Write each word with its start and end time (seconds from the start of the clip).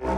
Velkommen 0.00 0.16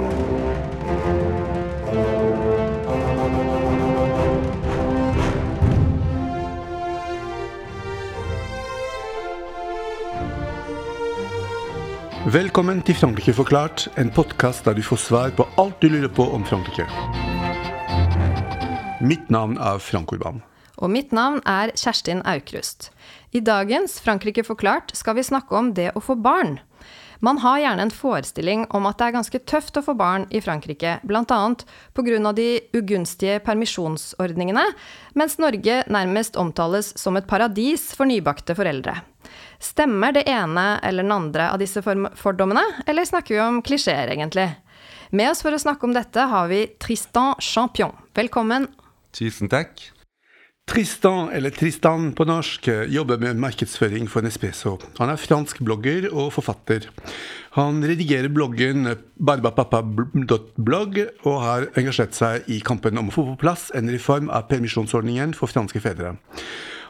til 12.87 12.95
Frankrike 12.95 13.35
forklart, 13.35 13.89
en 13.99 14.11
podkast 14.15 14.65
der 14.65 14.79
du 14.79 14.83
får 14.87 14.97
svar 14.97 15.35
på 15.35 15.49
alt 15.59 15.83
du 15.83 15.89
lurer 15.91 16.07
på 16.07 16.31
om 16.31 16.47
Frankrike. 16.47 16.87
Mitt 19.03 19.31
navn 19.31 19.59
er 19.59 19.83
Frank 19.83 20.13
Urban. 20.13 20.43
Og 20.79 20.91
mitt 20.91 21.11
navn 21.13 21.43
er 21.43 21.75
Kjerstin 21.75 22.23
Aukrust. 22.23 22.93
I 23.33 23.41
dagens 23.41 23.99
Frankrike 24.01 24.45
forklart 24.47 24.95
skal 24.95 25.19
vi 25.19 25.27
snakke 25.27 25.59
om 25.59 25.75
det 25.75 25.91
å 25.99 26.01
få 26.01 26.15
barn. 26.15 26.61
Man 27.23 27.39
har 27.39 27.61
gjerne 27.63 27.85
en 27.87 27.93
forestilling 27.95 28.65
om 28.75 28.87
at 28.89 28.99
det 28.99 29.07
er 29.07 29.15
ganske 29.15 29.41
tøft 29.47 29.77
å 29.79 29.83
få 29.87 29.93
barn 29.95 30.25
i 30.35 30.41
Frankrike, 30.43 30.97
bl.a. 31.07 31.39
pga. 31.95 32.33
de 32.35 32.47
ugunstige 32.75 33.37
permisjonsordningene, 33.47 34.65
mens 35.15 35.39
Norge 35.39 35.85
nærmest 35.87 36.35
omtales 36.37 36.91
som 36.99 37.17
et 37.17 37.29
paradis 37.31 37.93
for 37.95 38.11
nybakte 38.11 38.59
foreldre. 38.59 38.97
Stemmer 39.63 40.19
det 40.19 40.27
ene 40.27 40.81
eller 40.83 41.07
den 41.07 41.15
andre 41.15 41.53
av 41.55 41.63
disse 41.63 41.79
fordommene, 41.87 42.67
eller 42.91 43.07
snakker 43.07 43.37
vi 43.37 43.41
om 43.47 43.63
klisjeer, 43.63 44.11
egentlig? 44.11 44.51
Med 45.15 45.31
oss 45.31 45.47
for 45.47 45.55
å 45.55 45.63
snakke 45.63 45.87
om 45.87 45.95
dette 45.95 46.27
har 46.27 46.51
vi 46.51 46.65
Tristan 46.83 47.37
Champion. 47.39 47.95
Velkommen. 48.19 48.67
Tusen 49.15 49.53
takk. 49.53 49.93
Tristan, 50.71 51.29
eller 51.35 51.51
Tristan 51.51 52.13
på 52.13 52.25
norsk, 52.25 52.69
jobber 52.89 53.19
med 53.19 53.41
markedsføring 53.43 54.07
for 54.09 54.23
Nespresso. 54.25 54.77
Han 55.01 55.11
er 55.11 55.21
fransk 55.21 55.59
blogger 55.67 56.07
og 56.13 56.31
forfatter. 56.37 56.87
Han 57.59 57.83
redigerer 57.85 58.31
bloggen 58.33 58.87
barbapappa.blogg 59.19 61.01
og 61.27 61.41
har 61.43 61.67
engasjert 61.77 62.15
seg 62.17 62.47
i 62.49 62.63
kampen 62.65 63.01
om 63.01 63.11
å 63.11 63.17
få 63.17 63.27
på 63.33 63.41
plass 63.43 63.69
en 63.77 63.91
reform 63.93 64.31
av 64.31 64.47
permisjonsordningen 64.53 65.35
for 65.37 65.51
franske 65.51 65.83
fedre. 65.83 66.15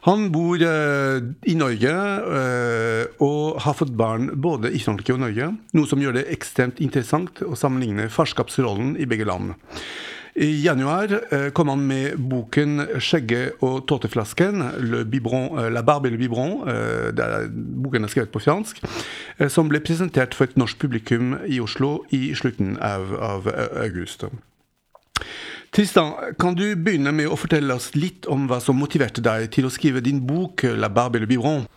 Han 0.03 0.29
bor 0.35 0.59
eh, 0.67 1.25
i 1.47 1.55
Norge 1.55 1.91
eh, 2.39 3.05
og 3.23 3.61
har 3.63 3.77
fått 3.79 3.93
barn 3.95 4.33
både 4.43 4.73
i 4.75 4.81
Frankrike 4.83 5.15
og 5.15 5.23
Norge, 5.23 5.53
noe 5.79 5.91
som 5.91 6.03
gjør 6.03 6.19
det 6.19 6.29
ekstremt 6.35 6.83
interessant 6.83 7.39
å 7.47 7.55
sammenligne 7.59 8.11
farskapsrollen 8.11 8.97
i 8.99 9.07
begge 9.07 9.31
land. 9.31 9.55
I 10.35 10.63
januar 10.65 11.13
eh, 11.31 11.51
kom 11.51 11.69
han 11.69 11.87
med 11.87 12.17
boken 12.17 12.87
'Skjegget 12.97 13.61
og 13.61 13.85
tåteflasken', 13.87 14.63
biberon, 15.05 15.59
eh, 15.59 15.69
'La 15.69 15.83
barbe 15.83 16.09
et 16.09 16.13
le 16.13 16.19
biberon'. 16.19 16.65
der 16.65 17.13
det 17.13 17.21
er 17.21 17.49
boken 17.53 18.05
er 18.05 18.09
skrevet 18.09 18.33
på 18.33 18.41
fransk. 18.41 18.81
Eh, 19.39 19.49
som 19.49 19.69
ble 19.69 19.81
presentert 19.81 20.35
for 20.35 20.45
et 20.45 20.57
norsk 20.57 20.79
publikum 20.79 21.37
i 21.47 21.61
Oslo 21.61 22.05
i 22.11 22.35
slutten 22.35 22.79
av, 22.81 23.13
av 23.21 23.49
august. 23.77 24.25
Tristan, 25.73 26.13
kan 26.41 26.55
du 26.55 26.77
begynne 26.77 27.13
med 27.13 27.29
å 27.29 27.37
fortelle 27.37 27.75
oss 27.75 27.95
litt 27.95 28.27
om 28.27 28.49
hva 28.49 28.61
som 28.61 28.77
motiverte 28.77 29.21
deg 29.21 29.51
til 29.51 29.67
å 29.67 29.71
skrive 29.71 30.01
din 30.01 30.27
bok 30.27 30.65
'La 30.65 30.89
barbe 30.89 31.17
et 31.17 31.29
le 31.29 31.37
biberon'? 31.37 31.69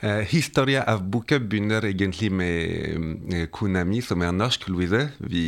Uh, 0.00 0.22
historia 0.24 0.80
av 0.88 1.02
boka 1.12 1.36
begynner 1.36 1.84
egentlig 1.84 2.30
med 2.32 2.54
Kunami, 3.28 3.48
kona 3.52 3.82
mi, 3.84 3.98
som 4.00 4.22
er 4.24 4.32
norsk, 4.32 4.64
Louise. 4.72 5.02
Vi, 5.20 5.42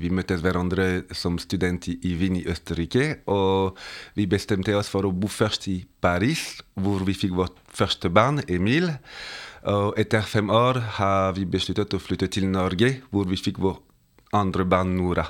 vi 0.00 0.08
møttes 0.08 0.40
hverandre 0.40 1.04
som 1.12 1.36
student 1.36 1.90
i, 1.92 1.98
i 2.08 2.14
Wien 2.16 2.38
i 2.40 2.46
Østerrike. 2.48 3.20
Og 3.28 3.76
vi 4.16 4.24
bestemte 4.32 4.72
oss 4.78 4.88
for 4.88 5.04
å 5.04 5.12
bo 5.12 5.28
først 5.28 5.68
i 5.68 5.82
Paris, 6.00 6.62
hvor 6.72 7.04
vi 7.04 7.18
fikk 7.18 7.36
vårt 7.36 7.60
første 7.68 8.08
barn, 8.08 8.40
Emil. 8.48 8.88
Og 9.68 9.98
etter 10.00 10.24
fem 10.24 10.48
år 10.48 10.80
har 10.96 11.36
vi 11.36 11.44
besluttet 11.44 11.92
å 11.92 12.00
flytte 12.00 12.30
til 12.32 12.48
Norge, 12.48 12.94
hvor 13.12 13.28
vi 13.28 13.36
fikk 13.36 13.60
vår 13.60 13.76
andre 14.38 14.64
barn 14.68 14.96
Nora. 14.96 15.26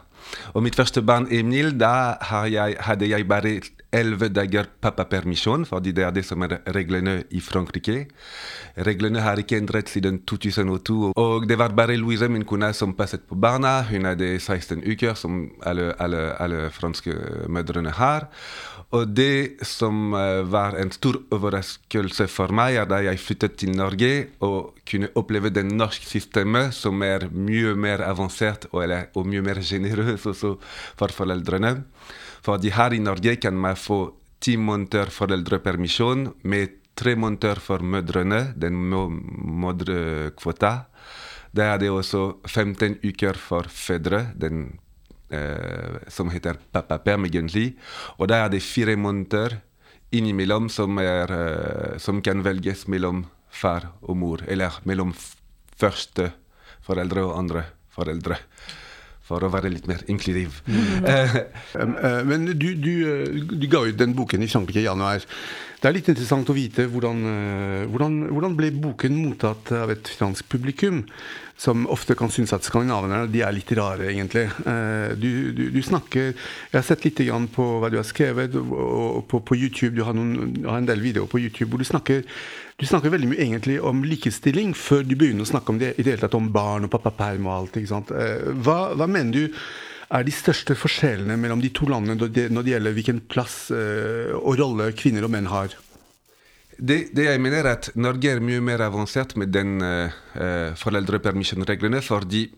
Og 0.55 0.65
mitt 0.65 0.77
første 0.77 1.03
barn 1.07 1.29
Emil, 1.31 1.73
da 1.79 2.17
jeg, 2.51 2.77
hadde 2.83 3.09
jeg 3.09 3.29
bare 3.29 3.61
elleve 3.95 4.29
dager 4.29 4.67
pappapermisjon, 4.83 5.65
fordi 5.69 5.93
det 5.97 6.05
er 6.05 6.15
det 6.15 6.25
som 6.27 6.43
er 6.43 6.59
reglene 6.75 7.21
i 7.31 7.41
Frankrike. 7.41 8.07
Reglene 8.87 9.23
har 9.25 9.41
ikke 9.41 9.59
endret 9.61 9.89
siden 9.93 10.21
2002. 10.29 11.13
Og 11.17 11.47
det 11.49 11.59
var 11.59 11.75
bare 11.77 11.97
Louise, 11.97 12.29
min 12.29 12.45
kone, 12.45 12.73
som 12.75 12.95
passet 12.99 13.25
på 13.29 13.39
barna. 13.41 13.79
Hun 13.91 14.05
hadde 14.05 14.39
16 14.41 14.83
uker, 14.85 15.15
som 15.15 15.47
alle, 15.63 15.93
alle, 16.03 16.27
alle 16.43 16.71
franske 16.75 17.15
mødrene 17.49 17.95
har. 17.97 18.29
Og 18.95 19.09
det 19.19 19.65
som 19.67 20.15
eh, 20.15 20.45
var 20.47 20.77
en 20.79 20.93
stor 20.95 21.19
overraskelse 21.35 22.29
for 22.31 22.55
meg, 22.55 22.77
er 22.79 22.87
da 22.87 23.01
jeg 23.03 23.19
flyttet 23.19 23.57
til 23.59 23.75
Norge 23.75 24.29
og 24.47 24.79
kunne 24.87 25.11
oppleve 25.19 25.51
det 25.51 25.65
norske 25.67 26.07
systemet, 26.07 26.75
som 26.77 27.03
er 27.03 27.27
mye 27.35 27.75
mer 27.75 28.05
avansert 28.07 28.69
og, 28.71 28.85
eller, 28.85 29.09
og 29.19 29.27
mye 29.27 29.43
mer 29.43 29.59
sjenerøst 29.59 30.29
også 30.33 30.55
for 30.99 31.15
foreldrene. 31.17 31.81
Fordi 32.47 32.71
her 32.71 32.95
i 32.95 33.03
Norge 33.03 33.37
kan 33.43 33.59
man 33.59 33.75
få 33.75 34.15
ti 34.41 34.55
måneder 34.61 35.11
foreldrepermisjon 35.11 36.29
med 36.47 36.79
tre 36.97 37.17
måneder 37.19 37.59
for 37.61 37.83
mødrene, 37.83 38.53
den 38.57 38.79
mødrekvota. 38.87 40.73
Da 41.57 41.73
er 41.73 41.81
det 41.83 41.91
også 41.91 42.37
15 42.47 43.01
uker 43.05 43.35
for 43.41 43.67
fedre, 43.73 44.29
den 44.39 44.79
som 46.13 46.29
heter 46.31 46.55
pappaperm 46.71 47.25
egentlig. 47.27 47.73
Og 48.15 48.29
da 48.31 48.45
er 48.45 48.53
det 48.53 48.61
fire 48.63 48.95
måneder 48.95 49.57
innimellom 50.11 50.69
som, 50.69 50.99
er, 50.99 51.33
eh, 51.33 51.99
som 51.99 52.23
kan 52.23 52.43
velges 52.47 52.87
mellom 52.91 53.27
far 53.51 53.91
og 54.03 54.17
mor, 54.17 54.43
eller 54.49 54.81
mellom 54.85 55.15
første 55.77 56.31
foreldre 56.87 57.25
og 57.27 57.39
andre 57.41 57.69
foreldre 57.95 58.39
for 59.27 59.43
å 59.43 59.51
være 59.51 59.73
litt 59.73 59.89
mer 59.91 60.05
inklusiv. 60.07 60.61
Mm. 60.71 61.03
Uh, 61.03 62.21
men 62.31 62.45
du, 62.53 62.69
du, 62.79 62.93
du, 63.43 63.65
ga 63.67 63.81
ut 63.83 63.97
den 63.99 64.15
boken 64.15 64.45
i 64.45 64.47
Frankrike 64.47 64.85
i 64.85 64.87
januar. 64.87 65.25
Det 65.81 65.89
er 65.89 65.97
litt 65.97 66.11
interessant 66.13 66.47
å 66.47 66.55
vite 66.55 66.87
hvordan, 66.93 67.25
hvordan, 67.91 68.21
hvordan 68.31 68.55
ble 68.59 68.71
boken 68.85 69.19
mottatt 69.19 69.73
av 69.75 69.91
et 69.97 70.13
fransk 70.15 70.47
publikum? 70.53 71.03
Som 71.57 71.87
ofte 71.89 72.15
kan 72.15 72.29
synes 72.33 72.53
at 72.53 72.67
skandinaverne 72.67 73.23
de 73.33 73.41
er 73.41 73.55
litt 73.57 73.71
rare, 73.79 74.11
egentlig. 74.11 74.45
Eh, 74.69 75.15
du, 75.17 75.31
du, 75.57 75.63
du, 75.73 75.81
snakker 75.83 76.29
Jeg 76.35 76.75
har 76.75 76.85
sett 76.85 77.07
litt 77.07 77.23
på 77.55 77.65
hva 77.81 77.89
du 77.93 77.97
har 77.97 78.05
skrevet, 78.05 78.55
og 78.57 79.25
på, 79.31 79.41
på 79.41 79.57
YouTube. 79.57 79.95
Du 79.97 80.05
har, 80.05 80.13
noen, 80.13 80.53
du 80.53 80.69
har, 80.69 80.79
en 80.79 80.89
del 80.89 81.01
videoer 81.01 81.27
på 81.27 81.41
YouTube 81.41 81.73
hvor 81.73 81.81
du 81.81 81.89
snakker, 81.89 82.23
du 82.77 82.85
snakker 82.85 83.11
veldig 83.11 83.33
mye 83.33 83.41
egentlig 83.41 83.81
om 83.81 84.05
likestilling 84.05 84.75
før 84.77 85.03
du 85.09 85.17
begynner 85.17 85.47
å 85.47 85.53
snakke 85.53 85.73
om 85.73 85.81
det 85.81 85.95
i 85.97 86.05
det 86.05 86.13
hele 86.13 86.27
tatt 86.27 86.37
om 86.37 86.53
barn 86.53 86.85
og 86.85 86.93
pappaperm 86.93 87.49
og 87.49 87.57
alt. 87.57 87.81
ikke 87.81 87.95
sant? 87.95 88.13
Eh, 88.13 88.53
hva, 88.61 88.93
hva 88.93 89.09
mener 89.09 89.33
du 89.33 89.57
er 90.13 90.23
de 90.23 90.35
største 90.35 90.77
forskjellene 90.79 91.39
mellom 91.41 91.65
de 91.65 91.73
to 91.75 91.89
landene 91.91 92.21
når 92.21 92.37
det, 92.37 92.47
når 92.53 92.67
det 92.67 92.77
gjelder 92.77 92.99
hvilken 93.01 93.25
plass 93.33 93.57
eh, 93.75 94.37
og 94.37 94.61
rolle 94.61 94.93
kvinner 94.99 95.25
og 95.25 95.33
menn 95.33 95.49
har? 95.51 95.73
Det, 96.77 97.09
det, 97.17 97.25
jeg 97.25 97.41
mener, 97.41 97.65
er 97.65 97.79
at 97.79 97.91
Norge 97.97 98.35
er 98.37 98.43
mye 98.45 98.61
mer 98.61 98.85
avansert 98.85 99.33
med 99.41 99.53
den 99.55 99.79
uh, 99.81 100.13
uh, 100.37 100.75
foreldrepermisjonsreglene, 100.77 102.03
fordi 102.05 102.51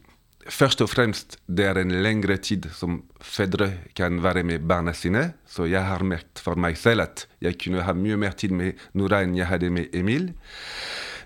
først 0.49 0.83
og 0.83 0.91
fremst 0.91 1.37
det 1.47 1.69
er 1.69 1.79
en 1.79 1.93
lengre 2.03 2.39
tid 2.43 2.67
som 2.75 3.03
fedre 3.21 3.71
kan 3.97 4.19
være 4.25 4.43
med 4.49 4.67
barna 4.67 4.95
sine. 4.97 5.35
Så 5.47 5.69
jeg 5.71 5.85
har 5.87 6.03
merket 6.03 6.43
for 6.43 6.59
meg 6.59 6.79
selv 6.81 7.07
at 7.07 7.29
jeg 7.45 7.61
kunne 7.63 7.85
ha 7.87 7.95
mye 7.95 8.19
mer 8.19 8.35
tid 8.39 8.57
med 8.57 8.81
Nora 8.99 9.23
enn 9.23 9.39
jeg 9.39 9.51
hadde 9.51 9.71
med 9.71 9.95
Emil. 9.95 10.33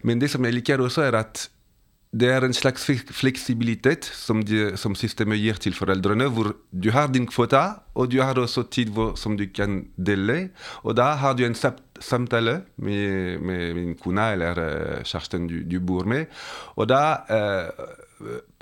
Men 0.02 0.20
det 0.20 0.32
som 0.32 0.44
jeg 0.44 0.58
liker 0.58 0.82
også, 0.82 1.06
er 1.06 1.20
at 1.22 1.46
det 2.12 2.28
er 2.28 2.44
en 2.44 2.52
slags 2.52 2.84
fleksibilitet 3.16 4.04
som, 4.04 4.42
de, 4.44 4.74
som, 4.76 4.92
systemet 4.98 5.40
gir 5.40 5.56
til 5.56 5.72
foreldrene, 5.72 6.26
hvor 6.28 6.50
du 6.68 6.90
har 6.92 7.08
din 7.08 7.24
kvota, 7.26 7.80
og 7.96 8.10
du 8.12 8.18
har 8.20 8.36
også 8.36 8.66
tid 8.68 8.92
hvor, 8.92 9.14
som 9.16 9.38
du 9.38 9.46
kan 9.48 9.86
dele. 9.96 10.50
Og 10.84 10.96
da 10.98 11.14
har 11.16 11.32
du 11.38 11.46
en 11.46 11.56
samtale 12.02 12.58
med, 12.84 13.40
med 13.40 13.74
min 13.78 13.94
kone 14.00 14.28
eller 14.34 14.58
uh, 14.58 15.00
kjæresten 15.02 15.48
du, 15.50 15.62
du, 15.64 15.78
bor 15.80 16.08
med. 16.08 16.28
Og 16.76 16.88
da 16.90 17.02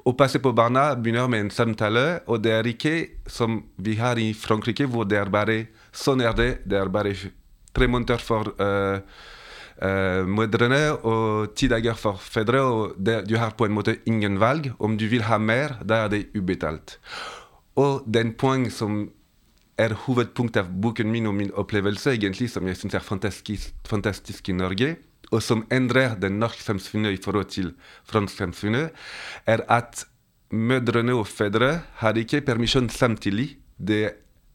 Å 0.00 0.14
passe 0.16 0.40
på 0.40 0.54
barna 0.56 0.94
begynner 0.96 1.26
med 1.28 1.42
en 1.44 1.50
samtale, 1.52 2.22
og 2.32 2.40
det 2.40 2.54
er 2.56 2.68
ikke 2.70 2.94
som 3.28 3.58
vi 3.76 3.98
har 3.98 4.16
i 4.16 4.30
Frankrike, 4.32 4.86
hvor 4.88 5.04
det 5.04 5.18
er 5.20 5.28
bare 5.28 5.58
Sånn 5.92 6.22
er 6.24 6.32
det. 6.38 6.50
Det 6.64 6.78
er 6.78 6.88
bare 6.88 7.12
tre 7.74 7.88
måneder 7.90 8.22
for 8.22 8.50
uh, 8.60 9.02
uh, 9.82 10.22
mødrene 10.26 10.80
og 11.06 11.54
ti 11.58 11.68
dager 11.70 11.98
for 11.98 12.20
fedre. 12.22 12.60
og 12.62 12.94
det, 12.96 13.24
Du 13.28 13.36
har 13.36 13.56
på 13.56 13.66
en 13.66 13.74
måte 13.74 13.98
ingen 14.06 14.40
valg. 14.40 14.72
Om 14.78 14.96
du 14.96 15.08
vil 15.08 15.26
ha 15.28 15.38
mer, 15.38 15.78
da 15.84 16.04
er 16.04 16.08
det 16.08 16.28
ubetalt. 16.34 16.98
Og 17.76 18.04
den 18.06 18.34
poeng 18.34 18.70
som 18.70 19.08
er 19.80 19.96
hovedpunktet 20.04 20.64
av 20.64 20.70
boken 20.82 21.10
min 21.10 21.28
og 21.30 21.36
min 21.38 21.52
opplevelse, 21.58 22.12
egentlig, 22.14 22.50
som 22.52 22.66
jeg 22.68 22.78
syns 22.78 22.96
er 22.98 23.04
fantastisk, 23.04 23.72
fantastisk, 23.88 24.50
i 24.50 24.56
Norge, 24.56 24.94
og 25.30 25.42
som 25.44 25.62
endrer 25.72 26.16
det 26.20 26.32
norske 26.34 26.64
samfunnet 26.64 27.16
i 27.16 27.20
forhold 27.22 27.50
til 27.54 27.72
fransk 28.08 28.42
samfunnet, 28.42 28.96
er 29.46 29.64
at 29.70 30.04
mødrene 30.50 31.14
og 31.14 31.28
fedre 31.30 31.76
har 32.02 32.18
ikke 32.18 32.42
permisjon 32.46 32.90
samtidig. 32.90 33.54
Det, 33.78 34.02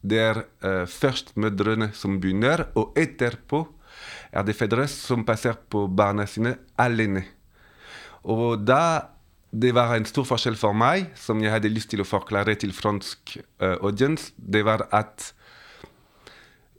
det 0.03 0.19
er 0.19 0.41
uh, 0.43 0.83
først 0.85 1.33
mødrene 1.39 1.91
som 1.95 2.19
begynner, 2.21 2.67
og 2.75 2.97
etterpå 2.99 3.63
er 4.35 4.43
det 4.43 4.57
fedre 4.57 4.87
som 4.91 5.23
passer 5.25 5.55
på 5.71 5.85
barna 5.87 6.27
sine 6.27 6.57
alene. 6.77 7.23
Og 8.25 8.59
da 8.67 9.14
det 9.61 9.71
var 9.75 9.93
en 9.95 10.07
stor 10.07 10.25
forskjell 10.27 10.57
for 10.59 10.75
meg, 10.75 11.11
som 11.15 11.39
jeg 11.43 11.53
hadde 11.53 11.71
lyst 11.71 11.91
til 11.93 12.03
å 12.03 12.07
forklare 12.07 12.57
til 12.59 12.73
fransk 12.75 13.37
uh, 13.63 13.77
audience. 13.77 14.33
Det 14.35 14.65
var 14.67 14.87
at 14.95 15.31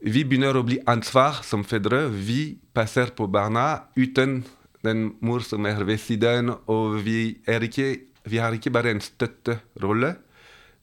vi 0.04 0.26
begynner 0.28 0.58
å 0.58 0.64
bli 0.66 0.76
ansvar 0.90 1.40
som 1.46 1.64
fedre. 1.64 2.04
Vi 2.10 2.58
passer 2.76 3.14
på 3.16 3.28
barna 3.32 3.86
uten 3.96 4.42
den 4.84 5.08
mor 5.24 5.42
som 5.46 5.64
er 5.66 5.80
ved 5.88 6.02
siden, 6.02 6.52
og 6.70 7.00
vi, 7.06 7.38
ikke, 7.48 7.88
vi 8.28 8.42
har 8.42 8.54
ikke 8.54 8.74
bare 8.74 8.92
en 8.92 9.02
støtterolle. 9.02 10.12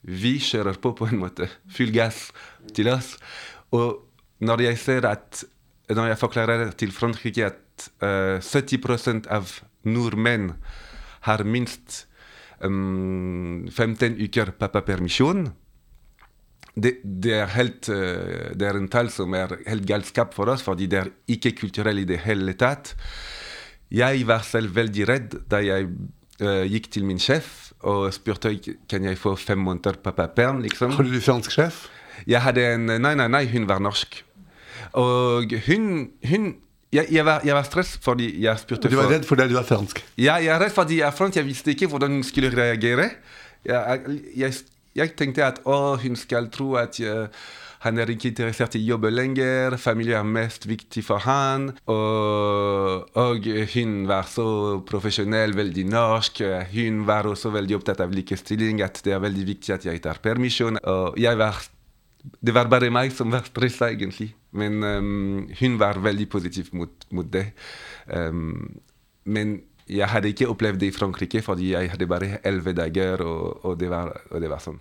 Vi 0.03 0.35
kjører 0.43 0.79
på 0.81 0.95
på 0.97 1.07
en 1.07 1.21
måte. 1.21 1.47
Full 1.71 1.93
gass 1.95 2.31
til 2.75 2.89
oss. 2.91 3.13
Og 3.71 4.01
når 4.43 4.65
jeg 4.65 4.81
ser 4.81 5.07
at 5.07 5.43
når 5.93 6.13
jeg 6.13 6.19
forklarer 6.19 6.71
til 6.79 6.91
Frankrike 6.95 7.51
at 7.51 7.87
uh, 8.01 8.41
70 8.41 9.29
av 9.31 9.51
nordmenn 9.83 10.53
har 11.27 11.43
minst 11.47 12.03
um, 12.63 13.67
15 13.69 14.17
uker 14.23 14.53
pappapermisjon 14.59 15.47
det, 16.73 16.95
det, 17.03 17.35
er 17.37 17.51
helt, 17.53 17.89
uh, 17.93 18.49
det 18.57 18.67
er 18.67 18.79
en 18.79 18.89
tall 18.91 19.11
som 19.13 19.33
er 19.37 19.59
helt 19.67 19.85
galskap 19.89 20.33
for 20.33 20.49
oss, 20.49 20.63
fordi 20.65 20.89
det 20.89 20.99
er 21.03 21.11
ikke 21.35 21.53
kulturelt 21.59 22.01
i 22.01 22.09
det 22.09 22.23
hele 22.25 22.55
tatt. 22.57 22.95
Jeg 23.93 24.23
var 24.25 24.41
selv 24.47 24.73
veldig 24.73 25.05
redd 25.05 25.35
da 25.51 25.61
jeg 25.61 25.91
uh, 26.41 26.63
gikk 26.65 26.89
til 26.95 27.05
min 27.05 27.21
sjef 27.21 27.59
og 27.83 28.07
spurte 28.15 28.55
kan 28.89 29.05
jeg 29.05 29.19
få 29.19 29.35
fem 29.37 29.59
måneder 29.59 29.99
pappaperm. 30.01 30.63
Liksom. 30.63 30.95
Hadde 30.97 31.13
du 31.13 31.21
fransk 31.21 31.53
sjef? 31.53 31.85
Jeg 32.29 32.41
hadde 32.41 32.63
en 32.75 32.87
Nei, 32.87 33.13
nei, 33.19 33.27
nei, 33.27 33.45
hun 33.51 33.67
var 33.69 33.83
norsk. 33.83 34.21
Og 34.99 35.53
hun, 35.67 35.87
hun 36.29 36.53
jeg, 36.93 37.09
jeg, 37.11 37.25
var, 37.25 37.41
jeg 37.45 37.57
var 37.57 37.65
stress 37.67 37.95
fordi 38.03 38.29
jeg 38.43 38.61
spurte 38.61 38.91
Du 38.91 38.97
var 38.99 39.07
for, 39.07 39.15
redd 39.15 39.25
fordi 39.29 39.49
du 39.49 39.57
var 39.57 39.67
fransk? 39.67 40.03
Ja, 40.17 40.37
jeg 40.37 40.53
er 40.53 40.61
redd 40.61 40.75
fordi 40.75 41.01
jeg 41.01 41.09
er 41.09 41.17
fransk. 41.17 41.39
Jeg 41.41 41.49
visste 41.49 41.73
ikke 41.73 41.89
hvordan 41.91 42.19
hun 42.19 42.23
skulle 42.27 42.53
reagere. 42.53 43.09
Jeg, 43.65 44.53
jeg, 44.95 45.13
tenkte 45.17 45.45
at 45.47 45.61
å, 45.65 45.95
hun 46.03 46.17
skal 46.19 46.49
tro 46.53 46.73
at 46.81 46.99
jeg, 47.01 47.29
han 47.83 47.99
er 47.99 48.13
ikke 48.13 48.29
interessert 48.31 48.77
i 48.79 48.83
jobbe 48.85 49.09
lenger, 49.11 49.75
familie 49.81 50.15
er 50.15 50.27
mest 50.27 50.67
viktig 50.69 51.03
for 51.03 51.23
han. 51.25 51.71
Og, 51.91 53.09
og, 53.19 53.49
hun 53.73 53.97
var 54.07 54.29
så 54.31 54.47
profesjonell, 54.87 55.55
veldig 55.57 55.83
norsk. 55.91 56.43
Hun 56.71 57.03
var 57.09 57.27
også 57.27 57.51
veldig 57.55 57.79
opptatt 57.81 58.03
av 58.05 58.15
likestilling, 58.15 58.79
at 58.85 59.01
det 59.03 59.17
er 59.17 59.23
veldig 59.23 59.47
viktig 59.51 59.75
at 59.75 59.87
jeg 59.89 60.03
tar 60.03 60.21
permisjon. 60.23 60.79
Og 60.79 61.19
jeg 61.19 61.39
var 61.41 61.59
det 62.23 62.53
var 62.55 62.69
bare 62.71 62.91
meg 62.93 63.11
som 63.15 63.31
var 63.33 63.43
stressa, 63.47 63.89
egentlig. 63.91 64.31
Men 64.55 64.79
um, 64.83 65.45
hun 65.59 65.77
var 65.81 65.99
veldig 66.03 66.27
positiv 66.31 66.69
mot, 66.77 67.05
mot 67.11 67.27
det. 67.31 67.49
Um, 68.07 68.79
men 69.25 69.57
jeg 69.89 70.07
hadde 70.07 70.31
ikke 70.31 70.47
opplevd 70.51 70.79
det 70.83 70.91
i 70.91 70.95
Frankrike, 70.95 71.41
fordi 71.43 71.73
jeg 71.73 71.91
hadde 71.91 72.07
bare 72.07 72.37
elleve 72.47 72.75
dager, 72.77 73.25
og, 73.27 73.65
og, 73.65 73.77
det 73.79 73.89
var, 73.91 74.13
og, 74.31 74.39
det 74.41 74.51
var, 74.51 74.63
sånn. 74.63 74.79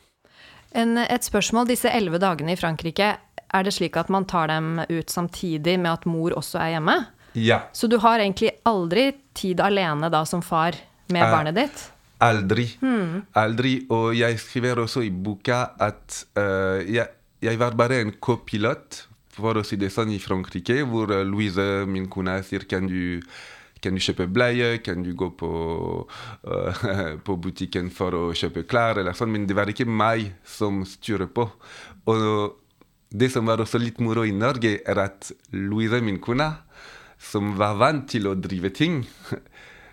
En, 0.78 0.96
et 1.02 1.26
spørsmål. 1.26 1.66
Disse 1.72 1.90
elleve 1.90 2.20
dagene 2.22 2.54
i 2.54 2.60
Frankrike, 2.60 3.14
er 3.52 3.66
det 3.66 3.74
slik 3.74 3.98
at 4.00 4.12
man 4.12 4.26
tar 4.28 4.48
dem 4.52 4.78
ut 4.88 5.10
samtidig 5.10 5.76
med 5.80 5.90
at 5.92 6.06
mor 6.08 6.36
også 6.38 6.60
er 6.62 6.76
hjemme? 6.76 6.96
Ja. 7.38 7.64
Så 7.72 7.88
du 7.88 7.98
har 8.00 8.20
egentlig 8.20 8.52
aldri 8.68 9.10
tid 9.36 9.60
alene 9.64 10.12
da 10.12 10.22
som 10.28 10.44
far 10.44 10.76
med 11.12 11.24
uh, 11.24 11.32
barnet 11.32 11.58
ditt? 11.58 11.82
Aldri. 12.22 12.68
Hmm. 12.80 13.24
Aldri. 13.34 13.74
Og 13.90 14.12
jeg 14.14 14.38
skriver 14.40 14.84
også 14.84 15.02
i 15.02 15.10
boka 15.10 15.64
at 15.82 16.22
uh, 16.38 16.78
jeg 16.86 17.08
jeg 17.42 17.58
var 17.58 17.74
bare 17.78 18.02
en 18.02 18.14
kopilot, 18.22 19.02
for 19.32 19.58
å 19.58 19.64
si 19.66 19.78
det 19.80 19.90
sånn, 19.92 20.12
i 20.14 20.20
Frankrike, 20.22 20.82
hvor 20.86 21.10
Louise, 21.26 21.64
min 21.88 22.08
kone, 22.12 22.36
sier 22.46 22.66
kan 22.68 22.86
du, 22.86 23.22
kan 23.82 23.96
du 23.96 24.02
kjøpe 24.04 24.28
bleie, 24.30 24.76
kan 24.84 25.02
du 25.02 25.14
gå 25.18 25.30
på, 25.40 25.52
uh, 26.04 26.82
på 27.26 27.38
butikken 27.42 27.88
for 27.94 28.14
å 28.14 28.24
kjøpe 28.36 28.66
klær, 28.68 29.00
eller 29.02 29.16
sånn, 29.16 29.32
men 29.34 29.48
det 29.48 29.56
var 29.58 29.72
ikke 29.72 29.88
meg 29.88 30.34
som 30.46 30.82
styrer 30.86 31.32
på. 31.32 31.48
Og 32.12 32.60
det 33.12 33.32
som 33.32 33.48
var 33.48 33.60
også 33.64 33.80
litt 33.80 33.98
moro 34.04 34.24
i 34.28 34.36
Norge, 34.36 34.78
er 34.86 35.02
at 35.02 35.32
Louise, 35.56 35.98
min 36.04 36.20
kone, 36.22 36.52
som 37.22 37.54
var 37.58 37.76
vant 37.80 38.08
til 38.10 38.26
å 38.28 38.34
drive 38.34 38.72
ting 38.74 39.02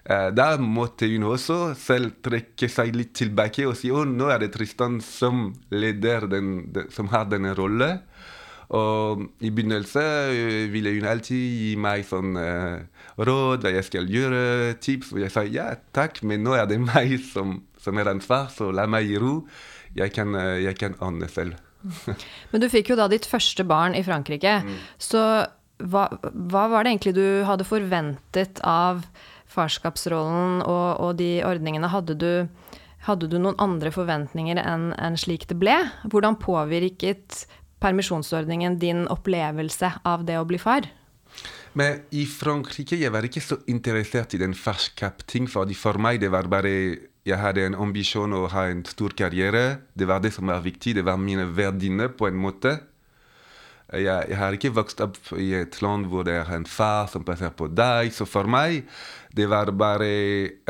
Eh, 0.09 0.29
da 0.33 0.55
måtte 0.57 1.05
hun 1.11 1.27
også 1.29 1.75
selv 1.77 2.15
trekke 2.25 2.69
seg 2.71 2.95
litt 2.97 3.13
tilbake 3.19 3.67
og 3.69 3.75
si 3.77 3.91
at 3.93 4.09
nå 4.09 4.31
er 4.33 4.41
det 4.41 4.53
Tristan 4.55 4.97
som 5.05 5.51
leder 5.69 6.25
den, 6.31 6.53
som 6.93 7.11
har 7.13 7.29
denne 7.29 7.53
rollen. 7.57 8.01
Og 8.73 9.21
i 9.41 9.51
begynnelsen 9.53 10.33
eh, 10.33 10.65
ville 10.73 10.95
hun 10.97 11.07
alltid 11.09 11.37
gi 11.37 11.71
meg 11.81 12.03
sånn 12.05 12.35
uh, 12.37 12.81
råd, 13.17 13.65
hva 13.65 13.71
jeg 13.73 13.87
skal 13.87 14.09
gjøre, 14.09 14.41
tips. 14.81 15.13
Og 15.13 15.23
jeg 15.23 15.33
sa 15.33 15.45
ja, 15.45 15.71
takk, 15.93 16.21
men 16.25 16.45
nå 16.45 16.57
er 16.57 16.69
det 16.69 16.81
meg 16.81 17.15
som, 17.31 17.59
som 17.81 17.97
er 17.97 18.09
ansvar, 18.13 18.49
så 18.53 18.69
la 18.73 18.85
meg 18.89 19.09
i 19.09 19.17
ro. 19.21 19.43
Jeg 19.97 20.13
kan, 20.13 20.37
jeg 20.61 20.77
kan 20.77 20.97
ordne 21.01 21.29
selv. 21.33 21.57
men 22.51 22.61
du 22.61 22.69
fikk 22.69 22.91
jo 22.93 22.99
da 22.99 23.07
ditt 23.09 23.25
første 23.29 23.65
barn 23.65 23.97
i 23.97 24.05
Frankrike. 24.05 24.59
Mm. 24.65 24.77
Så 25.01 25.23
hva, 25.79 26.05
hva 26.21 26.69
var 26.69 26.85
det 26.85 26.93
egentlig 26.93 27.15
du 27.17 27.25
hadde 27.47 27.65
forventet 27.65 28.61
av 28.67 29.05
farskapsrollen 29.59 30.63
og, 30.63 30.87
og 31.03 31.17
de 31.19 31.39
ordningene, 31.47 31.91
hadde 31.91 32.15
du, 32.19 32.31
hadde 33.07 33.29
du, 33.31 33.37
noen 33.41 33.59
andre 33.61 33.91
forventninger 33.95 34.61
enn 34.63 34.93
en 34.95 35.19
slik 35.19 35.47
det 35.51 35.59
ble? 35.59 35.75
Hvordan 36.07 36.39
påvirket 36.41 37.45
permisjonsordningen 37.83 38.79
din 38.79 39.05
opplevelse 39.11 39.93
av 40.07 40.25
det 40.27 40.39
å 40.39 40.47
bli 40.47 40.59
far? 40.61 40.89
Men 41.77 42.01
i 42.15 42.25
Frankrike 42.25 42.97
jeg 42.97 43.13
var 43.13 43.27
ikke 43.27 43.43
så 43.43 43.59
interessert 43.69 44.33
i 44.33 44.41
den 44.41 44.55
farskap-ting, 44.57 45.45
fordi 45.51 45.77
for 45.77 46.01
meg 46.01 46.19
det 46.23 46.31
var 46.33 46.49
bare 46.51 46.73
jeg 47.27 47.37
hadde 47.37 47.65
en 47.67 47.77
ambisjon 47.77 48.33
å 48.33 48.47
ha 48.49 48.65
en 48.71 48.81
stor 48.87 49.13
karriere. 49.17 49.81
Det 49.93 50.07
var 50.09 50.21
det 50.23 50.31
som 50.33 50.49
var 50.49 50.63
viktig. 50.65 50.95
Det 50.97 51.05
var 51.05 51.19
mine 51.21 51.45
verdiene, 51.53 52.07
på 52.09 52.29
en 52.29 52.39
måte. 52.39 52.79
Jeg, 53.89 54.29
jeg, 54.29 54.37
har 54.37 54.53
ikke 54.53 54.73
vokst 54.75 54.99
opp 55.01 55.17
i 55.41 55.49
et 55.57 55.79
land 55.81 56.05
hvor 56.11 56.25
det 56.27 56.35
er 56.37 56.51
en 56.53 56.67
far 56.69 57.07
som 57.09 57.23
passer 57.25 57.49
på 57.49 57.69
deg. 57.73 58.11
Så 58.13 58.27
for 58.29 58.49
meg 58.49 58.83
det 59.33 59.45
var 59.49 59.69
bare 59.77 60.09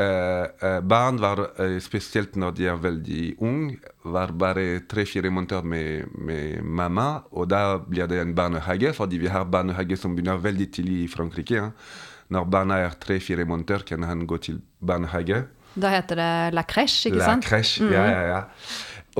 uh, 0.00 0.80
Barn 0.84 1.20
var 1.20 1.40
uh, 1.58 1.76
spesielt 1.80 2.36
når 2.40 2.56
de 2.56 2.68
er 2.68 2.80
veldig 2.80 3.24
unge, 3.44 3.78
var 4.04 4.32
bare 4.36 4.82
tre-fire 4.88 5.32
måneder 5.32 5.64
med, 5.64 6.12
med, 6.16 6.60
mamma. 6.64 7.08
Og 7.32 7.48
da 7.52 7.78
blir 7.80 8.08
det 8.08 8.20
en 8.20 8.34
barnehage, 8.36 8.92
fordi 8.96 9.20
vi 9.20 9.32
har 9.32 9.48
barnehage 9.48 10.00
som 10.00 10.16
begynner 10.16 10.40
veldig 10.40 10.70
tidlig 10.76 11.04
i 11.04 11.08
Frankrike. 11.12 11.60
Ja. 11.60 11.70
Når 12.30 12.44
barna 12.46 12.76
er 12.84 12.92
tre-fire 13.00 13.44
måneder, 13.44 13.82
kan 13.84 14.04
han 14.06 14.26
gå 14.26 14.36
til 14.38 14.60
barnehage. 14.80 15.44
Da 15.74 15.90
heter 15.92 16.18
det 16.18 16.54
la 16.54 16.62
crèche, 16.66 17.10
ikke 17.10 17.20
la 17.20 17.32
sant? 17.32 17.44
La 17.44 17.50
crèche, 17.50 17.84
mm. 17.84 17.92
ja, 17.94 18.04
ja, 18.06 18.22
ja. 18.28 18.42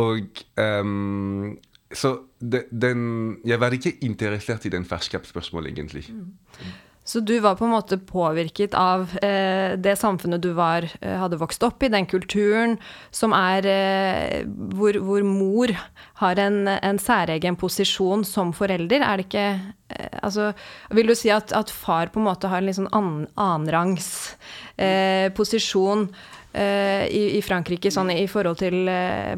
Og 0.00 0.44
um, 0.84 1.58
så 1.92 2.14
de, 2.38 2.62
den, 2.70 3.40
jeg 3.46 3.58
var 3.60 3.74
ikke 3.74 3.96
interessert 4.06 4.66
i 4.66 4.72
den 4.72 4.86
farskapsspørsmålet, 4.86 5.72
egentlig. 5.72 6.06
Mm. 6.12 6.78
Så 7.10 7.20
du 7.24 7.32
var 7.42 7.56
på 7.58 7.64
en 7.64 7.72
måte 7.72 7.96
påvirket 7.98 8.74
av 8.78 9.08
eh, 9.24 9.74
det 9.80 9.96
samfunnet 9.98 10.42
du 10.44 10.52
var, 10.54 10.84
eh, 11.00 11.16
hadde 11.18 11.40
vokst 11.40 11.64
opp 11.66 11.82
i, 11.82 11.90
den 11.90 12.06
kulturen 12.06 12.76
som 13.10 13.32
er 13.34 13.66
eh, 13.66 14.36
hvor, 14.76 14.98
hvor, 15.02 15.24
mor 15.26 15.72
har 16.20 16.42
en, 16.44 16.68
en, 16.70 17.00
særegen 17.02 17.56
posisjon 17.58 18.22
som 18.28 18.52
forelder. 18.54 19.02
Er 19.02 19.18
det 19.18 19.26
ikke 19.30 19.46
eh, 19.48 20.18
Altså, 20.22 20.52
vil 20.94 21.10
du 21.10 21.16
si 21.18 21.32
at, 21.34 21.54
at, 21.56 21.72
far 21.72 22.12
på 22.12 22.20
en 22.20 22.28
måte 22.28 22.50
har 22.52 22.60
en 22.60 22.68
litt 22.68 22.78
sånn 22.78 22.92
an, 22.94 23.24
annenrangs 23.40 24.36
eh, 24.76 25.32
posisjon 25.34 26.06
eh, 26.52 27.08
i, 27.08 27.24
i, 27.40 27.42
Frankrike 27.42 27.90
sånn 27.90 28.12
i 28.14 28.28
forhold 28.30 28.60
til 28.60 28.84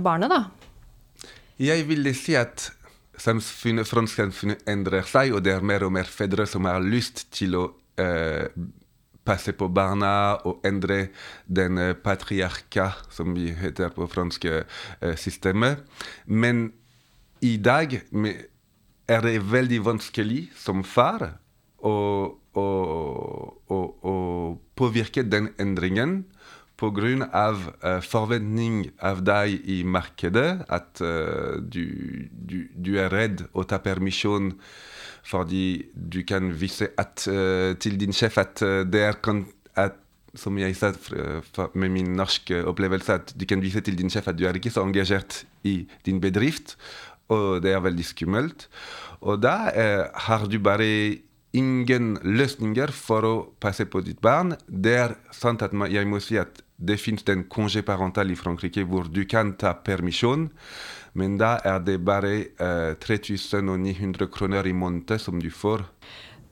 barnet, 0.03 0.35
da? 0.35 0.62
Jeg 1.61 1.85
ville 1.89 2.15
si 2.17 2.37
at 2.39 2.71
samfunnet, 3.21 3.89
fransksamfunnet 3.89 4.63
endrer 4.71 5.05
seg, 5.09 5.35
og 5.37 5.45
det 5.45 5.57
er 5.57 5.67
mer 5.67 5.85
og 5.87 5.93
mer 5.95 6.09
fedre 6.09 6.47
som 6.49 6.69
har 6.69 6.81
lyst 6.85 7.27
til 7.35 7.59
å 7.59 7.65
eh, 8.01 8.49
passe 9.27 9.55
på 9.55 9.69
barna 9.71 10.39
og 10.49 10.65
endre 10.67 11.09
den 11.47 11.79
eh, 11.79 11.95
patriarka, 11.95 12.93
som 13.13 13.35
vi 13.37 13.53
heter 13.59 13.93
på 13.95 14.09
fransk, 14.11 14.49
eh, 14.49 15.15
systemet. 15.21 15.85
Men 16.27 16.71
i 17.43 17.57
dag 17.59 17.99
er 18.13 19.25
det 19.27 19.37
veldig 19.53 19.83
vanskelig 19.87 20.47
som 20.59 20.83
far 20.87 21.27
å, 21.83 21.95
å, 22.55 22.67
å, 23.67 23.79
å 24.09 24.17
påvirke 24.79 25.25
den 25.27 25.51
endringen 25.61 26.23
pga. 26.83 27.51
Uh, 27.83 28.01
forventning 28.03 28.91
av 29.03 29.23
deg 29.25 29.63
i 29.71 29.83
markedet. 29.87 30.65
At 30.73 31.03
uh, 31.05 31.59
du, 31.63 32.29
du, 32.31 32.67
du, 32.75 32.97
er 32.99 33.13
redd 33.13 33.47
å 33.53 33.65
ta 33.69 33.81
permisjon 33.83 34.53
fordi 35.23 35.87
du 35.95 36.25
kan 36.27 36.51
vise 36.59 36.89
at, 36.99 37.23
uh, 37.31 37.79
til 37.79 37.99
din 38.01 38.15
sjef 38.17 38.41
at 38.43 38.63
det 38.91 39.05
er 39.07 39.21
at, 39.79 39.99
som 40.35 40.57
jeg 40.59 40.75
sa 40.75 40.91
med 41.79 41.93
min 41.93 42.17
norske 42.19 42.63
opplevelse, 42.67 43.15
at 43.21 43.35
du 43.37 43.47
kan 43.47 43.63
vise 43.63 43.83
til 43.85 43.99
din 43.99 44.11
sjef 44.11 44.33
at 44.33 44.39
du 44.39 44.47
er 44.49 44.59
ikke 44.59 44.73
så 44.73 44.83
engasjert 44.83 45.45
i 45.69 45.85
din 46.07 46.19
bedrift. 46.21 46.75
Og 47.31 47.63
det 47.65 47.73
er 47.73 47.85
veldig 47.85 48.05
skummelt. 48.05 48.67
Og 49.23 49.39
da 49.45 49.71
har 50.27 50.49
du 50.51 50.59
bare 50.59 51.23
ingen 51.57 52.17
løsninger 52.25 52.93
for 52.97 53.29
å 53.29 53.35
passe 53.63 53.87
på 53.89 54.03
ditt 54.05 54.21
barn. 54.25 54.57
Det 54.67 54.97
er 55.05 55.17
sant 55.37 55.63
at 55.65 55.75
jeg 55.93 56.09
må 56.09 56.21
si 56.25 56.41
at 56.41 56.63
det 56.83 56.99
finnes 57.01 57.25
en 57.31 57.45
kongé 57.51 57.85
parental 57.87 58.33
i 58.33 58.39
Frankrike 58.39 58.85
hvor 58.89 59.07
du 59.11 59.23
kan 59.29 59.55
ta 59.61 59.75
permisjon, 59.87 60.49
men 61.19 61.39
da 61.41 61.57
er 61.69 61.81
det 61.85 61.99
bare 62.03 62.35
uh, 62.59 62.93
3900 62.99 64.29
kroner 64.33 64.67
i 64.67 64.75
måneden 64.77 65.21
som 65.21 65.41
du 65.41 65.51
får. 65.53 65.87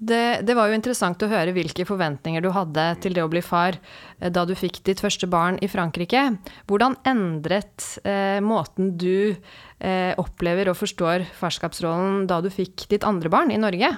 Det, 0.00 0.40
det, 0.48 0.54
var 0.56 0.70
jo 0.70 0.76
interessant 0.78 1.20
å 1.20 1.28
høre 1.28 1.52
hvilke 1.52 1.84
forventninger 1.84 2.40
du 2.40 2.48
hadde 2.56 2.84
til 3.04 3.12
det 3.12 3.20
å 3.20 3.28
bli 3.28 3.42
far 3.44 3.76
eh, 3.76 4.30
da 4.32 4.46
du 4.48 4.54
fikk 4.56 4.78
ditt 4.86 5.02
første 5.04 5.28
barn 5.28 5.58
i 5.60 5.68
Frankrike. 5.68 6.22
Hvordan 6.70 6.96
endret 7.04 7.84
eh, 8.08 8.38
måten 8.40 8.94
du 8.96 9.36
eh, 9.36 10.12
opplever 10.16 10.72
og 10.72 10.78
forstår 10.80 11.26
farskapsrollen 11.36 12.24
da 12.30 12.40
du 12.40 12.48
fikk 12.48 12.86
ditt 12.88 13.04
andre 13.04 13.28
barn 13.32 13.52
i 13.52 13.60
Norge? 13.60 13.92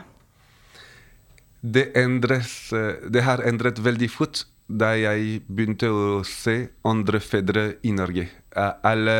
Det, 1.62 1.92
endres, 1.94 2.72
eh, 2.74 3.06
det 3.06 3.22
har 3.22 3.46
endret 3.46 3.78
veldig 3.78 4.10
fort 4.10 4.42
da 4.72 4.92
jeg 4.96 5.42
begynte 5.48 5.88
å 5.92 6.20
se 6.26 6.56
andre 6.88 7.20
fedre 7.20 7.64
i 7.84 7.92
Norge. 7.94 8.26
Alle 8.56 9.16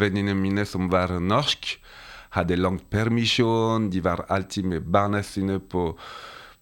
venninnene 0.00 0.36
mine 0.36 0.64
som 0.68 0.90
var 0.92 1.14
norske, 1.20 1.78
hadde 2.36 2.58
lang 2.58 2.78
permisjon. 2.92 3.88
De 3.90 4.02
var 4.04 4.26
alltid 4.28 4.68
med 4.68 4.88
barna 4.92 5.22
sine 5.24 5.58
på, 5.60 5.90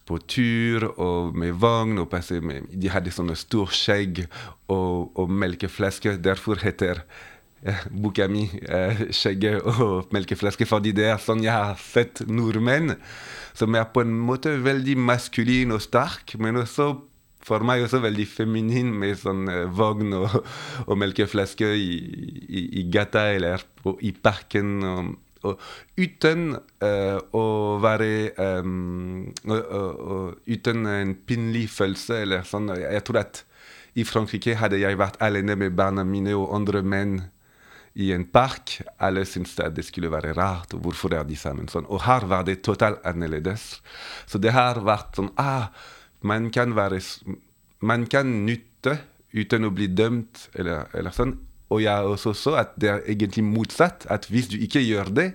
på 0.06 0.18
tur 0.30 0.86
og 0.94 1.34
med 1.34 1.56
vogn. 1.58 1.98
og 1.98 2.14
med, 2.42 2.68
De 2.70 2.92
hadde 2.92 3.14
sånne 3.14 3.36
stor 3.36 3.72
skjegg 3.74 4.26
og, 4.68 5.16
og 5.18 5.30
melkeflaske. 5.30 6.16
Derfor 6.22 6.62
heter 6.62 7.02
eh, 7.64 7.82
boka 7.90 8.28
mi 8.28 8.46
eh, 8.62 9.10
'Skjegget 9.10 9.62
og 9.62 10.14
melkeflaske', 10.14 10.66
fordi 10.66 10.92
det 10.92 11.10
er 11.10 11.18
sånn 11.18 11.42
jeg 11.42 11.52
har 11.52 11.76
sett 11.80 12.22
nordmenn 12.28 12.94
som 13.56 13.74
er 13.74 13.88
på 13.88 14.04
en 14.04 14.12
måte 14.12 14.52
veldig 14.62 14.98
maskuline 15.00 15.74
og 15.74 15.82
sterke, 15.82 16.38
men 16.38 16.60
også 16.60 16.92
for 17.46 17.62
meg 17.66 17.84
også 17.84 18.00
veldig 18.02 18.26
feminin 18.26 18.90
med 18.98 19.20
sånn 19.20 19.46
eh, 19.52 19.66
vogn 19.70 20.16
og, 20.18 20.40
og 20.88 20.98
melkeflaske 20.98 21.68
i, 21.78 21.92
i, 22.48 22.64
i, 22.80 22.84
gata 22.90 23.28
eller 23.36 23.62
i 24.02 24.10
parken. 24.12 24.72
Og, 24.90 25.12
og 25.46 25.62
uten 26.00 26.56
uh, 26.82 27.18
å 27.38 27.44
være 27.78 28.08
um, 28.64 29.28
Uten 29.46 30.88
en 30.90 31.12
pinlig 31.28 31.68
følelse 31.70 32.22
eller 32.24 32.42
sånn. 32.48 32.72
Jeg 32.80 33.04
tror 33.06 33.20
at 33.22 33.44
i 33.96 34.04
Frankrike 34.04 34.56
hadde 34.58 34.80
jeg 34.80 34.98
vært 34.98 35.20
alene 35.24 35.54
med 35.56 35.76
barna 35.78 36.04
mine 36.04 36.34
og 36.36 36.50
andre 36.56 36.82
menn 36.82 37.20
i 37.96 38.10
en 38.12 38.26
park. 38.28 38.74
Alle 39.00 39.24
syntes 39.28 39.56
at 39.62 39.76
det 39.76 39.86
skulle 39.86 40.10
være 40.12 40.34
rart. 40.36 40.74
og 40.74 40.84
Hvorfor 40.84 41.14
er 41.16 41.24
de 41.28 41.38
sammen 41.38 41.70
sånn? 41.72 41.86
Og 41.88 42.02
her 42.04 42.26
var 42.28 42.44
det 42.44 42.58
totalt 42.66 43.00
annerledes. 43.08 43.78
Så 44.28 44.42
det 44.42 44.52
har 44.56 44.82
vært 44.84 45.16
sånn 45.16 45.32
ah, 45.40 45.70
Man 46.26 46.50
kan 46.54 46.74
være 46.76 47.00
Man 47.86 48.06
kan 48.10 48.30
nytte 48.46 48.98
uten 49.36 49.68
å 49.68 49.74
bli 49.74 49.88
dømt 49.92 50.48
eller, 50.56 50.88
eller 50.96 51.14
sånn. 51.14 51.36
Og 51.74 51.82
jeg 51.82 52.06
også 52.06 52.30
så 52.38 52.52
at 52.60 52.76
det 52.78 52.90
er 52.92 53.06
egentlig 53.10 53.42
motsatt. 53.44 54.06
At 54.10 54.28
hvis 54.30 54.48
du 54.52 54.56
ikke 54.62 54.82
gjør 54.84 55.10
det, 55.14 55.26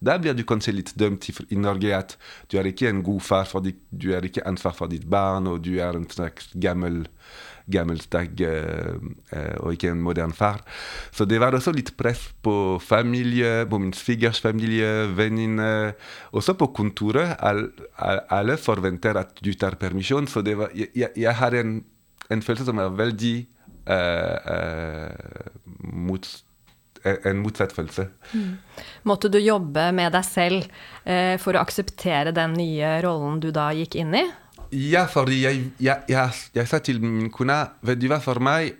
da 0.00 0.16
blir 0.22 0.36
du 0.38 0.44
kanskje 0.48 0.76
litt 0.76 0.92
dømt 0.98 1.26
i 1.28 1.58
Norge 1.58 1.90
at 1.96 2.14
du 2.48 2.56
er 2.60 2.70
ikke 2.70 2.88
en 2.88 3.02
god 3.04 3.24
far, 3.26 3.48
fordi 3.50 3.74
du 3.90 4.12
er 4.16 4.24
ikke 4.24 4.46
ansvar 4.48 4.76
for 4.78 4.92
ditt 4.92 5.04
barn, 5.10 5.50
og 5.50 5.64
du 5.66 5.74
er 5.82 5.98
en 5.98 6.06
slags 6.08 6.48
gammel 6.54 7.02
gammeldag 7.70 8.40
uh, 8.46 8.96
uh, 9.34 9.56
og 9.64 9.74
ikke 9.74 9.92
en 9.92 10.02
moderne 10.02 10.36
far. 10.36 10.62
Så 11.12 11.26
det 11.28 11.40
var 11.42 11.56
også 11.56 11.74
litt 11.76 11.92
press 11.98 12.28
på 12.42 12.78
familie, 12.82 13.66
på 13.70 13.80
min 13.82 13.94
svigers 13.96 14.40
familie, 14.40 15.08
venninner. 15.16 15.94
Også 16.32 16.56
på 16.58 16.70
kontoret. 16.76 17.36
All, 17.38 17.66
all, 17.98 18.24
alle 18.30 18.58
forventer 18.60 19.18
at 19.20 19.40
du 19.44 19.52
tar 19.54 19.78
permisjon. 19.80 20.28
Så 20.30 20.44
var, 20.46 20.70
jeg, 20.74 21.10
jeg 21.16 21.34
har 21.36 21.56
en, 21.60 21.80
en 22.30 22.42
følelse 22.42 22.68
som 22.70 22.78
er 22.82 22.94
veldig 23.00 23.34
uh, 23.90 25.10
mot, 25.92 26.28
en 27.04 27.40
motsatt 27.40 27.72
følelse. 27.74 28.06
Mm. 28.34 28.52
Måtte 29.08 29.30
du 29.32 29.38
jobbe 29.40 29.86
med 29.96 30.12
deg 30.14 30.26
selv 30.26 30.66
eh, 31.08 31.36
for 31.40 31.56
å 31.56 31.62
akseptere 31.64 32.34
den 32.36 32.56
nye 32.58 32.98
rollen 33.04 33.40
du 33.40 33.48
da 33.54 33.70
gikk 33.76 33.96
inn 34.02 34.12
i? 34.18 34.26
Ja, 34.70 35.06
fordi 35.10 35.42
jeg, 35.42 35.64
jeg, 35.82 36.04
jeg, 36.08 36.38
jeg 36.54 36.70
sa 36.70 36.78
til 36.78 37.00
min 37.02 37.30
kone 37.34 37.56
Vet 37.86 37.98
du 37.98 38.06
hva, 38.10 38.20
for 38.22 38.38
meg 38.42 38.76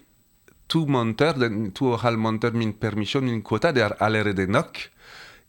to 0.70 0.84
måneder, 0.86 1.34
den 1.34 1.72
to 1.74 1.88
og 1.90 1.96
en 1.98 2.04
halv 2.04 2.20
måneder 2.22 2.54
min 2.54 2.76
permisjon, 2.78 3.26
min 3.26 3.42
kvota, 3.42 3.72
det 3.74 3.82
er 3.82 3.96
allerede 3.98 4.46
nok. 4.46 4.78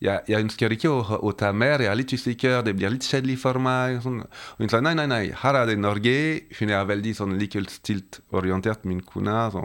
Jeg, 0.02 0.24
jeg, 0.26 0.42
ønsker 0.42 0.74
ikke 0.74 0.90
å, 0.90 1.20
å, 1.22 1.30
ta 1.38 1.52
mer, 1.54 1.84
jeg 1.84 1.92
er 1.92 1.98
litt 2.00 2.10
usikker, 2.10 2.56
det 2.66 2.74
blir 2.74 2.90
litt 2.90 3.06
kjedelig 3.06 3.36
for 3.44 3.62
meg. 3.62 4.00
Sånn. 4.02 4.18
Og 4.26 4.64
hun 4.64 4.72
sa 4.72 4.80
nei, 4.82 4.96
nei, 4.98 5.06
nei, 5.06 5.22
her 5.44 5.60
er 5.60 5.70
det 5.70 5.78
Norge. 5.78 6.16
Hun 6.58 6.74
er 6.74 6.90
veldig 6.90 7.14
sånn 7.20 7.38
likestilt 7.38 8.18
orientert, 8.34 8.82
min 8.90 9.04
kone. 9.06 9.44
Så 9.54 9.62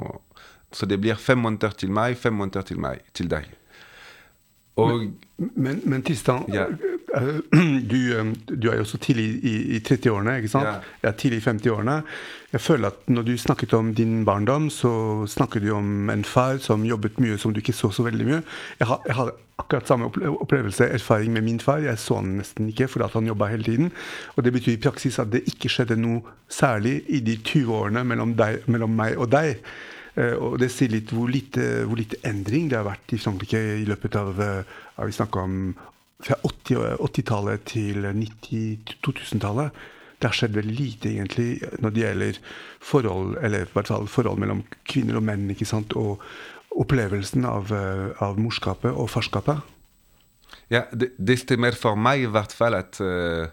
så 0.71 0.85
det 0.85 0.99
blir 0.99 1.15
fem 1.15 1.39
måneder 1.39 1.75
til 1.79 1.91
meg, 1.95 2.17
fem 2.19 2.35
måneder 2.35 2.65
til 2.67 2.79
meg, 2.83 3.05
til 3.15 3.29
deg. 3.31 3.47
Og, 4.77 4.99
men, 5.37 5.51
men, 5.55 5.81
men 5.85 6.05
Tristan, 6.05 6.45
ja. 6.53 6.67
Du, 7.91 7.97
du, 8.49 8.69
er 8.69 8.77
jo 8.77 8.85
så 8.85 8.97
tidlig 9.01 9.39
i, 9.41 9.53
i 9.77 9.79
30-årene, 9.79 10.35
ikke 10.41 10.51
sant? 10.51 10.67
Ja. 10.67 10.73
Jeg 11.01 11.09
er 11.09 11.15
tidlig 11.17 11.39
i 11.39 11.45
50-årene. 11.45 11.95
Jeg 12.51 12.61
føler 12.61 12.91
at 12.91 13.09
når 13.09 13.25
du 13.27 13.37
snakket 13.37 13.73
om 13.73 13.93
din 13.95 14.25
barndom, 14.25 14.69
så 14.69 15.25
snakket 15.27 15.63
du 15.63 15.71
om 15.75 16.09
en 16.09 16.23
far 16.27 16.59
som 16.63 16.85
jobbet 16.85 17.19
mye 17.23 17.37
som 17.39 17.55
du 17.55 17.61
ikke 17.63 17.75
så 17.75 17.89
så 17.95 18.05
veldig 18.05 18.27
mye. 18.27 18.41
Jeg 18.79 18.87
har, 18.91 19.01
jeg 19.07 19.15
har 19.15 19.31
akkurat 19.57 19.87
samme 19.87 20.11
opplevelse, 20.29 20.85
erfaring 20.85 21.33
med 21.33 21.47
min 21.47 21.59
far. 21.59 21.77
Jeg 21.77 21.99
så 21.99 22.19
han 22.19 22.37
nesten 22.41 22.69
ikke 22.69 22.87
fordi 22.91 23.09
han 23.13 23.27
jobba 23.31 23.51
hele 23.51 23.63
tiden. 23.63 23.91
Og 24.35 24.43
det 24.43 24.53
betyr 24.53 24.75
i 24.75 24.81
praksis 24.81 25.19
at 25.19 25.31
det 25.31 25.45
ikke 25.47 25.71
skjedde 25.71 25.97
noe 25.99 26.21
særlig 26.49 27.01
i 27.07 27.19
de 27.19 27.37
20 27.37 27.73
årene 27.73 28.03
mellom, 28.03 28.35
deg, 28.37 28.67
mellom 28.67 28.93
meg 28.95 29.17
og 29.17 29.31
deg. 29.31 29.63
Eh, 30.17 30.33
og 30.33 30.57
det 30.61 30.71
sier 30.73 30.91
litt 30.93 31.13
hvor 31.13 31.29
lite, 31.29 31.85
hvor 31.85 31.99
lite, 31.99 32.19
endring 32.27 32.71
det 32.71 32.79
har 32.79 32.87
vært 32.87 33.13
i 33.13 33.21
Frankrike 33.21 33.61
i 33.83 33.85
løpet 33.87 34.17
av 34.17 34.41
eh, 34.41 34.73
Vi 35.05 35.13
snakka 35.13 35.45
om 35.45 35.59
fra 36.25 36.39
80-tallet 36.41 37.61
80 37.61 38.31
til 38.41 38.97
2000-tallet. 39.05 39.85
Det 40.17 40.25
har 40.25 40.33
skjedd 40.33 40.55
veldig 40.57 40.73
lite 40.73 41.11
egentlig 41.13 41.59
når 41.77 41.93
det 41.93 42.01
gjelder 42.01 42.39
forhold, 42.81 43.35
eller 43.45 43.67
i 43.67 43.73
hvert 43.75 43.91
fall 43.91 44.07
forhold 44.09 44.41
mellom 44.41 44.63
kvinner 44.89 45.19
og 45.19 45.27
menn. 45.27 45.49
ikke 45.53 45.69
sant, 45.69 45.93
Og 45.93 46.23
opplevelsen 46.77 47.45
av, 47.45 47.71
eh, 47.73 48.09
av 48.21 48.39
morskapet 48.41 48.93
og 48.93 49.09
farskapet. 49.09 49.61
Ja, 50.69 50.85
det, 50.91 51.13
det, 51.17 51.39
stemmer 51.39 51.77
for 51.77 51.95
meg 51.95 52.25
i 52.25 52.31
hvert 52.31 52.51
fall 52.51 52.75
at 52.75 52.99
uh, 52.99 53.47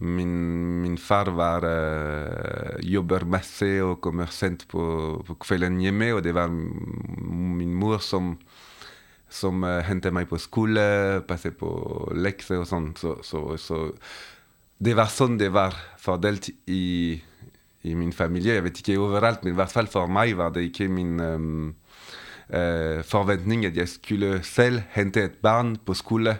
Min, 0.00 0.80
min 0.80 0.96
far 0.96 1.28
var 1.36 1.64
uh, 1.68 2.78
jobber 2.80 3.26
masse 3.28 3.68
og 3.84 3.98
kommer 4.00 4.30
sent 4.32 4.64
på, 4.70 4.82
på, 5.26 5.36
kvelden 5.44 5.76
hjemme. 5.82 6.14
Og 6.16 6.22
det 6.24 6.32
var 6.36 6.48
min 6.48 7.74
mor 7.76 8.00
som, 8.00 8.32
som 9.28 9.60
uh, 9.66 9.82
hentet 9.84 10.14
meg 10.16 10.30
på 10.30 10.40
skole, 10.40 11.20
passet 11.28 11.58
på 11.60 11.70
lekser 12.16 12.62
og 12.62 12.68
sånn. 12.70 12.92
Så, 12.96 13.18
så, 13.26 13.44
så, 13.60 13.82
det 14.80 14.96
var 14.96 15.12
sånn 15.12 15.36
det 15.40 15.50
var 15.52 15.76
fordelt 16.00 16.48
i, 16.64 17.20
i, 17.84 17.92
min 17.92 18.16
familie. 18.16 18.56
Jeg 18.56 18.68
vet 18.70 18.80
ikke 18.80 19.00
overalt, 19.04 19.44
men 19.44 19.52
i 19.52 19.60
hvert 19.60 19.74
fall 19.74 19.90
for 19.92 20.08
meg 20.08 20.32
var 20.40 20.54
det 20.56 20.64
ikke 20.70 20.88
min 20.88 21.20
um, 21.20 21.74
uh, 22.48 23.04
forventning 23.04 23.68
at 23.68 23.76
jeg 23.76 23.98
skulle 23.98 24.38
selv 24.48 24.80
hente 24.96 25.28
et 25.28 25.42
barn 25.44 25.76
på 25.76 25.92
skole. 25.98 26.38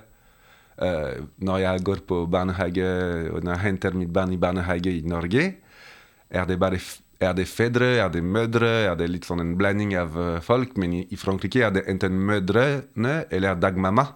Uh, 0.81 1.29
når 1.45 1.59
jeg 1.61 1.85
går 1.85 2.03
på 2.09 2.23
barnehage, 2.33 2.89
og 3.35 3.45
når 3.45 3.53
jeg 3.53 3.65
henter 3.67 3.97
mitt 4.01 4.13
barn 4.13 4.33
i 4.33 4.41
barnehage 4.41 4.95
i 4.97 5.03
Norge, 5.05 5.45
er 6.31 6.47
det 6.49 6.57
bare 6.61 6.81
er 7.21 7.35
det 7.37 7.45
fedre, 7.51 7.99
er 8.01 8.09
det 8.09 8.23
mødre, 8.25 8.69
er 8.89 8.95
det 8.97 9.11
litt 9.11 9.27
sånn 9.29 9.43
en 9.43 9.57
blanding 9.61 9.93
av 10.01 10.17
uh, 10.17 10.39
folk. 10.45 10.79
Men 10.81 10.95
i, 10.97 11.03
i, 11.13 11.19
Frankrike 11.21 11.67
er 11.67 11.75
det 11.77 11.85
enten 11.93 12.17
mødrene 12.17 13.27
eller 13.29 13.61
dagmamma. 13.61 14.07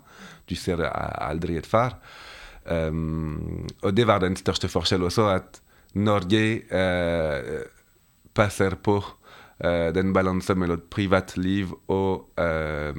Du 0.48 0.56
ser 0.56 0.80
aldri 0.84 1.58
et 1.60 1.68
far. 1.68 1.98
Um, 2.64 3.66
og 3.84 3.92
det 3.92 4.06
var 4.08 4.24
den 4.24 4.38
største 4.40 4.70
forskjellen 4.72 5.10
også, 5.10 5.28
at 5.36 5.60
Norge 6.00 6.40
uh, 6.72 7.68
passer 8.34 8.80
på 8.80 8.98
uh, 9.62 9.90
den 9.94 10.12
balansen 10.16 10.58
mellom 10.60 10.82
privatliv 10.92 11.74
og 11.92 12.40
uh, 12.40 12.94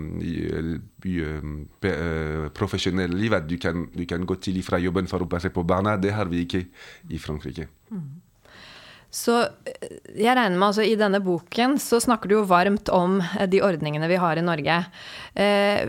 uh, 1.06 2.50
profesjonelt 2.56 3.16
liv. 3.16 3.34
At 3.36 3.50
du 3.50 3.58
kan, 3.62 3.88
du 3.94 4.06
kan, 4.08 4.26
gå 4.26 4.36
tidlig 4.40 4.66
fra 4.68 4.82
jobben 4.82 5.10
for 5.12 5.26
å 5.26 5.30
passe 5.32 5.52
på 5.54 5.66
barna. 5.68 5.98
Det 5.98 6.14
har 6.16 6.32
vi 6.32 6.46
ikke 6.46 6.66
i 7.10 7.20
Frankrike. 7.22 7.68
Mm. 7.92 8.22
Så 9.16 9.32
jeg 10.12 10.34
regner 10.36 10.58
med 10.58 10.66
altså 10.66 10.84
I 10.84 10.98
denne 11.00 11.22
boken 11.24 11.78
så 11.80 12.02
snakker 12.04 12.28
du 12.28 12.34
jo 12.36 12.48
varmt 12.50 12.90
om 12.92 13.22
de 13.48 13.62
ordningene 13.64 14.10
vi 14.12 14.18
har 14.20 14.36
i 14.36 14.44
Norge. 14.44 14.76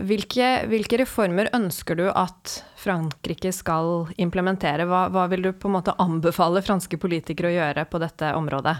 hvilke, 0.07 0.51
hvilke 0.71 1.01
reformer 1.01 1.49
ønsker 1.51 1.99
du 1.99 2.05
at 2.07 2.61
Frankrike 2.79 3.51
skal 3.51 4.07
implementere? 4.15 4.87
Hva, 4.87 5.09
hva, 5.11 5.27
vil 5.27 5.43
du 5.43 5.51
på 5.51 5.67
en 5.67 5.75
måte 5.75 5.97
anbefale 5.99 6.63
franske 6.63 6.95
politikere 7.03 7.51
å 7.51 7.57
gjøre 7.57 7.83
på 7.91 7.99
dette 8.05 8.31
området? 8.37 8.77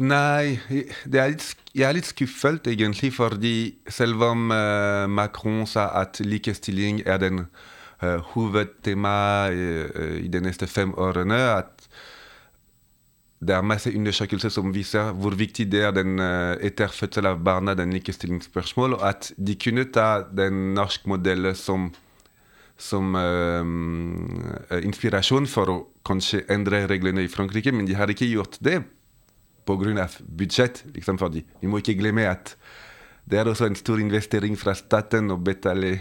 Nei, 0.00 0.56
er 1.12 1.34
litt, 1.34 1.44
jeg 1.76 1.84
er 1.84 1.92
litt 1.92 2.06
skuffet 2.08 2.64
egentlig, 2.70 3.10
fordi 3.12 3.76
selv 3.92 4.22
om 4.24 4.46
uh, 4.48 5.04
Macron 5.04 5.66
sa 5.68 5.90
at 6.00 6.16
likestilling 6.24 7.02
er 7.04 7.18
den 7.20 7.42
uh, 8.00 8.16
hovedtemaet 8.32 9.52
i, 9.52 9.66
uh, 9.92 10.14
i 10.24 10.30
de 10.32 10.40
neste 10.40 10.64
fem 10.66 10.94
årene, 10.96 11.36
at 11.58 11.84
det 13.42 13.52
er 13.52 13.66
masse 13.66 13.92
undersøkelser 13.92 14.54
som 14.54 14.72
viser 14.72 15.12
hvor 15.12 15.36
viktig 15.36 15.66
det 15.68 15.84
er 15.84 15.92
den 15.92 16.16
uh, 16.24 16.56
etter 16.64 16.88
fødsel 16.88 17.28
av 17.28 17.44
barna, 17.44 17.76
den 17.76 17.92
likestillingsspørsmål, 17.92 18.96
og 18.96 19.06
at 19.10 19.28
de 19.36 19.58
kunne 19.60 19.84
ta 19.92 20.22
den 20.24 20.72
norske 20.72 21.04
modellen 21.04 21.52
som, 21.52 21.90
som 22.80 23.12
inspirasjon 24.80 25.44
for 25.52 25.68
å 25.68 25.78
kanskje 26.08 26.46
endre 26.48 26.86
reglene 26.88 27.28
i 27.28 27.28
Frankrike, 27.28 27.76
men 27.76 27.84
de 27.84 28.00
har 28.00 28.08
ikke 28.08 28.32
gjort 28.32 28.56
det 28.64 28.80
pga. 29.66 30.08
budsjett. 30.26 30.84
Liksom, 30.94 31.18
fordi 31.18 31.44
vi 31.60 31.68
må 31.68 31.82
ikke 31.82 31.98
glemme 31.98 32.28
at 32.28 32.56
det 33.30 33.38
er 33.38 33.48
også 33.48 33.68
en 33.68 33.78
stor 33.78 34.00
investering 34.02 34.56
fra 34.58 34.74
staten 34.74 35.30
å 35.30 35.38
betale 35.38 35.92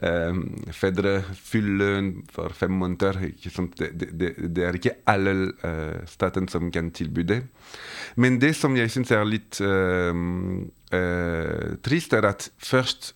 um, 0.00 0.40
fedre 0.80 1.18
full 1.36 1.68
lønn 1.80 2.10
for 2.32 2.54
fem 2.56 2.72
måneder. 2.80 3.20
Det, 3.20 3.90
det, 3.92 4.30
det, 4.40 4.64
er 4.64 4.78
ikke 4.78 4.96
alle 5.10 5.34
uh, 5.60 6.00
staten 6.08 6.48
som 6.48 6.70
kan 6.72 6.90
tilby 6.96 7.26
det. 7.28 7.42
Men 8.16 8.40
det 8.40 8.54
som 8.56 8.76
jeg 8.76 8.92
syns 8.92 9.12
er 9.12 9.28
litt 9.28 9.60
uh, 9.60 10.16
uh, 10.96 11.66
trist, 11.84 12.16
er 12.16 12.32
at 12.32 12.50
først 12.58 13.14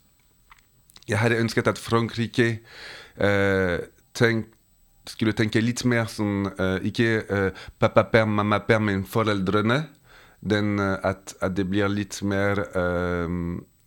Jeg 1.05 1.19
hadde 1.21 1.37
ønsket 1.37 1.67
at 1.69 1.77
Frankrike 1.79 2.47
tenk, 4.17 4.47
skulle 5.11 5.35
tenke 5.37 5.61
litt 5.61 5.85
mer 5.85 6.07
som 6.09 6.47
ikke 6.83 7.53
pappaperm, 7.79 8.37
mammaperm, 8.39 8.87
men 8.89 9.05
foreldrene 9.05 9.83
den, 10.45 10.79
eh, 10.79 10.99
at, 11.03 11.35
at, 11.41 11.57
det 11.57 11.67
blir 11.71 11.89
litt 11.89 12.21
mer 12.27 12.61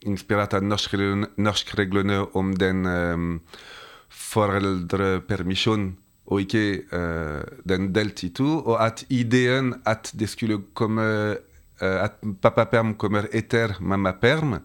inspirert 0.06 0.54
av 0.54 0.66
norskreglene 0.66 2.20
om 2.38 2.52
den 2.58 2.86
um, 2.86 3.32
foreldrepermisjonen, 4.08 5.96
og 6.28 6.44
ikke 6.44 6.62
uh, 6.92 7.40
den 7.64 7.88
delt 7.96 8.20
i 8.26 8.30
to. 8.36 8.58
Og 8.60 8.76
at 8.84 9.04
ideen 9.08 9.72
at 9.88 10.10
det 10.12 10.28
skulle 10.28 10.62
komme 10.76 11.04
uh, 11.08 11.44
At 11.78 12.16
pappaperm 12.42 12.96
kommer 12.98 13.28
etter 13.32 13.76
mammaperm, 13.78 14.56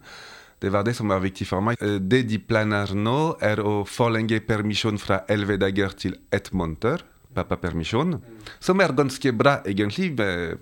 det 0.64 0.72
var 0.72 0.86
det 0.88 0.96
som 0.96 1.12
var 1.12 1.20
viktig 1.24 1.46
for 1.50 1.64
meg. 1.66 1.80
Det 1.80 2.22
de 2.30 2.40
planer 2.40 2.96
nå, 2.96 3.36
er 3.44 3.60
å 3.60 3.82
forlenge 3.84 4.40
permisjon 4.48 5.02
fra 5.02 5.26
elleve 5.32 5.60
dager 5.60 5.92
til 6.00 6.16
ett 6.32 6.54
måned 6.56 7.04
pappapermisjon, 7.34 8.18
som 8.64 8.82
er 8.84 8.94
ganske 8.96 9.34
bra, 9.36 9.58
egentlig. 9.68 10.14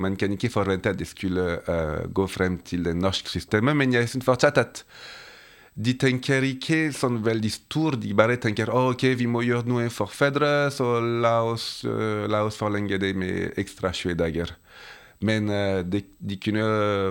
Man 0.02 0.16
kan 0.20 0.34
ikke 0.36 0.52
forvente 0.54 0.92
at 0.92 1.00
det 1.00 1.10
skulle 1.10 1.60
uh, 1.68 2.08
gå 2.08 2.28
frem 2.32 2.60
til 2.66 2.86
det 2.88 2.96
norske 2.98 3.32
systemet, 3.32 3.78
men 3.78 3.94
jeg 3.96 4.10
syns 4.12 4.28
fortsatt 4.28 4.62
at 4.62 4.84
de 5.72 5.94
tenker 6.00 6.44
ikke 6.44 6.90
sånn 6.96 7.22
veldig 7.24 7.52
stor. 7.54 7.96
De 8.00 8.12
bare 8.18 8.40
tenker 8.42 8.72
oh, 8.74 8.92
ok, 8.92 9.06
vi 9.20 9.28
må 9.32 9.44
gjøre 9.48 9.70
noe 9.72 9.88
for 9.94 10.12
fedre, 10.12 10.70
så 10.74 10.98
la 11.00 11.38
oss, 11.48 11.84
uh, 11.88 12.28
la 12.32 12.44
oss 12.48 12.60
forlenge 12.60 13.00
det 13.02 13.14
med 13.20 13.60
ekstra 13.62 13.94
20 13.96 14.20
dager. 14.20 14.56
Men 15.22 15.52
uh, 15.52 15.82
de, 15.86 16.04
de, 16.18 16.40
kunne 16.42 16.66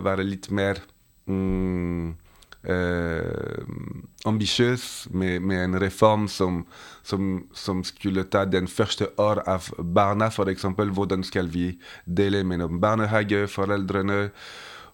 være 0.05 0.27
litt 0.27 0.51
mer 0.53 0.83
um, 1.31 2.17
eh, 2.65 3.63
ambisiøs 4.27 5.09
med, 5.11 5.41
med, 5.41 5.65
en 5.65 5.81
reform 5.81 6.29
som, 6.29 6.65
som, 7.03 7.47
som, 7.53 7.85
skulle 7.85 8.25
ta 8.25 8.45
den 8.45 8.69
første 8.69 9.09
år 9.19 9.43
av 9.49 9.71
barna, 9.79 10.29
f.eks. 10.29 10.67
Hvordan 10.77 11.25
skal 11.25 11.49
vi 11.53 11.79
dele 12.05 12.45
mellom 12.45 12.81
barnehageforeldrene? 12.81 14.31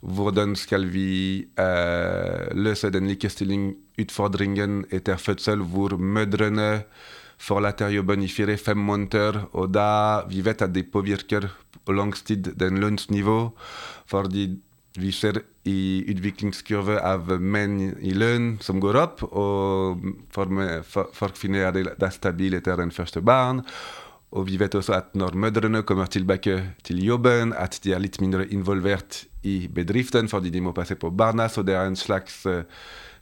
Hvordan 0.00 0.54
skal 0.56 0.86
vi 0.92 1.46
eh, 1.58 2.48
løse 2.54 2.92
den 2.94 3.08
likestillingsutfordringen 3.10 4.84
etter 4.92 5.16
fødsel, 5.16 5.64
hvor 5.64 5.96
mødrene 5.98 6.84
forlater 7.38 7.92
jobben 7.92 8.22
i 8.22 8.28
fire-fem 8.32 8.78
måneder, 8.78 9.42
og 9.52 9.72
da 9.74 10.22
vi 10.28 10.44
vet 10.44 10.62
at 10.62 10.72
det 10.72 10.90
påvirker 10.92 11.48
på 11.84 11.92
lang 11.92 12.14
tid 12.14 12.52
den 12.58 12.80
lønnsnivå, 12.80 13.50
fordi 14.06 14.48
vi 15.00 15.12
ser 15.12 15.42
i 15.66 16.04
utviklingskurve 16.12 16.98
av 17.04 17.30
menn 17.42 17.78
i 18.00 18.14
lønn 18.16 18.56
som 18.64 18.80
går 18.82 18.98
opp, 19.02 19.22
og 19.26 20.02
for, 20.34 20.50
for, 20.88 21.12
for 21.16 21.36
kvinner 21.36 21.68
er 21.68 21.76
det, 21.76 21.86
det 22.00 22.12
stabilt 22.14 22.60
etter 22.60 22.80
den 22.80 22.94
første 22.94 23.22
barn. 23.24 23.64
Og 24.36 24.48
vi 24.48 24.58
vet 24.60 24.74
også 24.74 24.96
at 24.96 25.14
når 25.16 25.36
mødrene 25.38 25.82
kommer 25.86 26.10
tilbake 26.10 26.58
til 26.84 27.02
jobben, 27.04 27.54
at 27.56 27.78
de 27.84 27.94
er 27.94 28.02
litt 28.02 28.18
mindre 28.20 28.46
involvert 28.52 29.22
i 29.46 29.68
bedriften 29.72 30.28
fordi 30.28 30.50
de 30.50 30.60
må 30.60 30.74
passe 30.76 30.96
på 30.98 31.10
barna. 31.14 31.46
Så 31.48 31.62
det 31.62 31.76
er 31.78 31.86
en 31.86 31.96
slags 31.96 32.42
uh, 32.50 32.66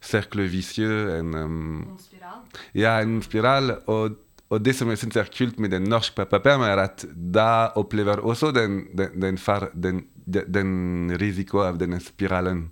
cercle 0.01 0.49
vicieux. 0.51 1.13
En, 1.19 1.35
um, 1.35 1.83
en 1.93 2.01
spiral? 2.01 2.41
Ja, 2.75 2.97
en 3.03 3.21
spiral. 3.23 3.77
Og, 3.87 4.17
og 4.53 4.61
det 4.63 4.75
som 4.77 4.91
jeg 4.93 5.01
syns 5.01 5.17
er 5.17 5.31
kult 5.33 5.59
med 5.59 5.73
den 5.73 5.87
norske 5.89 6.15
pappaperm, 6.19 6.63
er 6.67 6.83
at 6.83 7.07
da 7.13 7.73
opplever 7.81 8.21
også 8.21 8.53
den, 8.55 8.85
den, 8.93 9.15
den 9.21 9.39
far 9.41 9.71
den 9.73 10.05
den 10.27 11.13
risiko 11.21 11.63
av 11.65 11.79
denne 11.81 12.01
spiralen. 12.03 12.69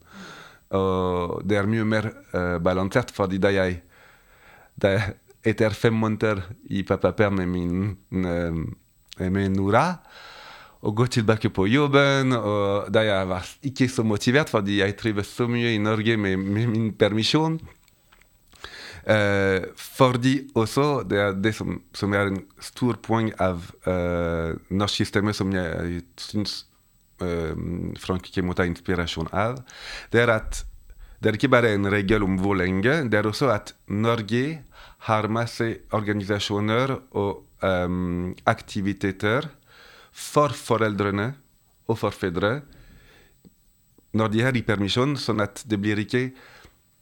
Og 0.72 1.42
det 1.44 1.58
er 1.60 1.68
mye 1.68 1.84
mer 1.84 2.08
uh, 2.32 2.58
balansert, 2.64 3.12
fordi 3.12 3.40
da 3.42 3.52
jeg 3.52 3.82
da 4.80 4.94
etter 5.44 5.74
fem 5.76 5.94
måneder 5.98 6.40
i 6.72 6.84
pappaperm 6.86 7.42
med 7.42 7.50
min 7.50 7.74
uh, 8.24 8.62
med 9.20 9.52
Nora 9.52 9.84
og 10.82 10.96
gå 10.96 11.06
tilbake 11.06 11.50
på 11.54 11.66
jobben. 11.68 12.32
og 12.32 12.88
Da 12.90 13.04
jeg 13.04 13.28
var 13.28 13.46
ikke 13.62 13.88
så 13.88 14.02
motivert, 14.02 14.50
fordi 14.50 14.80
jeg 14.80 14.96
trives 14.96 15.28
så 15.28 15.46
mye 15.46 15.74
i 15.74 15.78
Norge 15.78 16.16
med, 16.16 16.36
med 16.36 16.66
min 16.66 16.92
permisjon. 16.92 17.60
Uh, 19.02 19.72
fordi 19.74 20.36
også 20.54 21.02
det 21.10 21.18
er 21.18 21.32
det 21.34 21.54
som, 21.58 21.80
som 21.94 22.12
er 22.14 22.30
en 22.30 22.42
stor 22.62 23.00
poeng 23.02 23.32
av 23.42 23.64
eh, 23.90 24.52
norsk 24.70 25.02
systemet 25.02 25.34
som 25.34 25.50
jeg 25.50 26.04
syns 26.22 26.60
Eh, 27.22 27.54
Frankrike 28.02 28.42
må 28.44 28.54
ta 28.56 28.66
inspirasjon 28.68 29.30
av, 29.36 29.60
det 30.12 30.22
er 30.24 30.32
at 30.34 30.62
det 31.22 31.30
er 31.30 31.38
ikke 31.38 31.52
bare 31.52 31.70
en 31.76 31.86
regel 31.92 32.24
om 32.26 32.38
hvor 32.40 32.56
lenge, 32.58 33.04
det 33.10 33.20
er 33.20 33.28
også 33.28 33.52
at 33.52 33.74
Norge 33.86 34.62
har 35.06 35.28
masse 35.30 35.68
organisasjoner 35.94 36.96
og 37.18 37.44
um, 37.62 38.32
aktiviteter 38.50 39.46
for 40.10 40.50
foreldrene 40.56 41.28
og 41.86 42.00
for 42.00 42.14
fedre 42.14 42.56
når 44.18 44.32
de 44.34 44.42
er 44.42 44.58
i 44.58 44.64
permisjon, 44.66 45.14
sånn 45.16 45.40
at 45.44 45.62
det 45.62 45.78
blir 45.80 46.02
ikke 46.02 46.24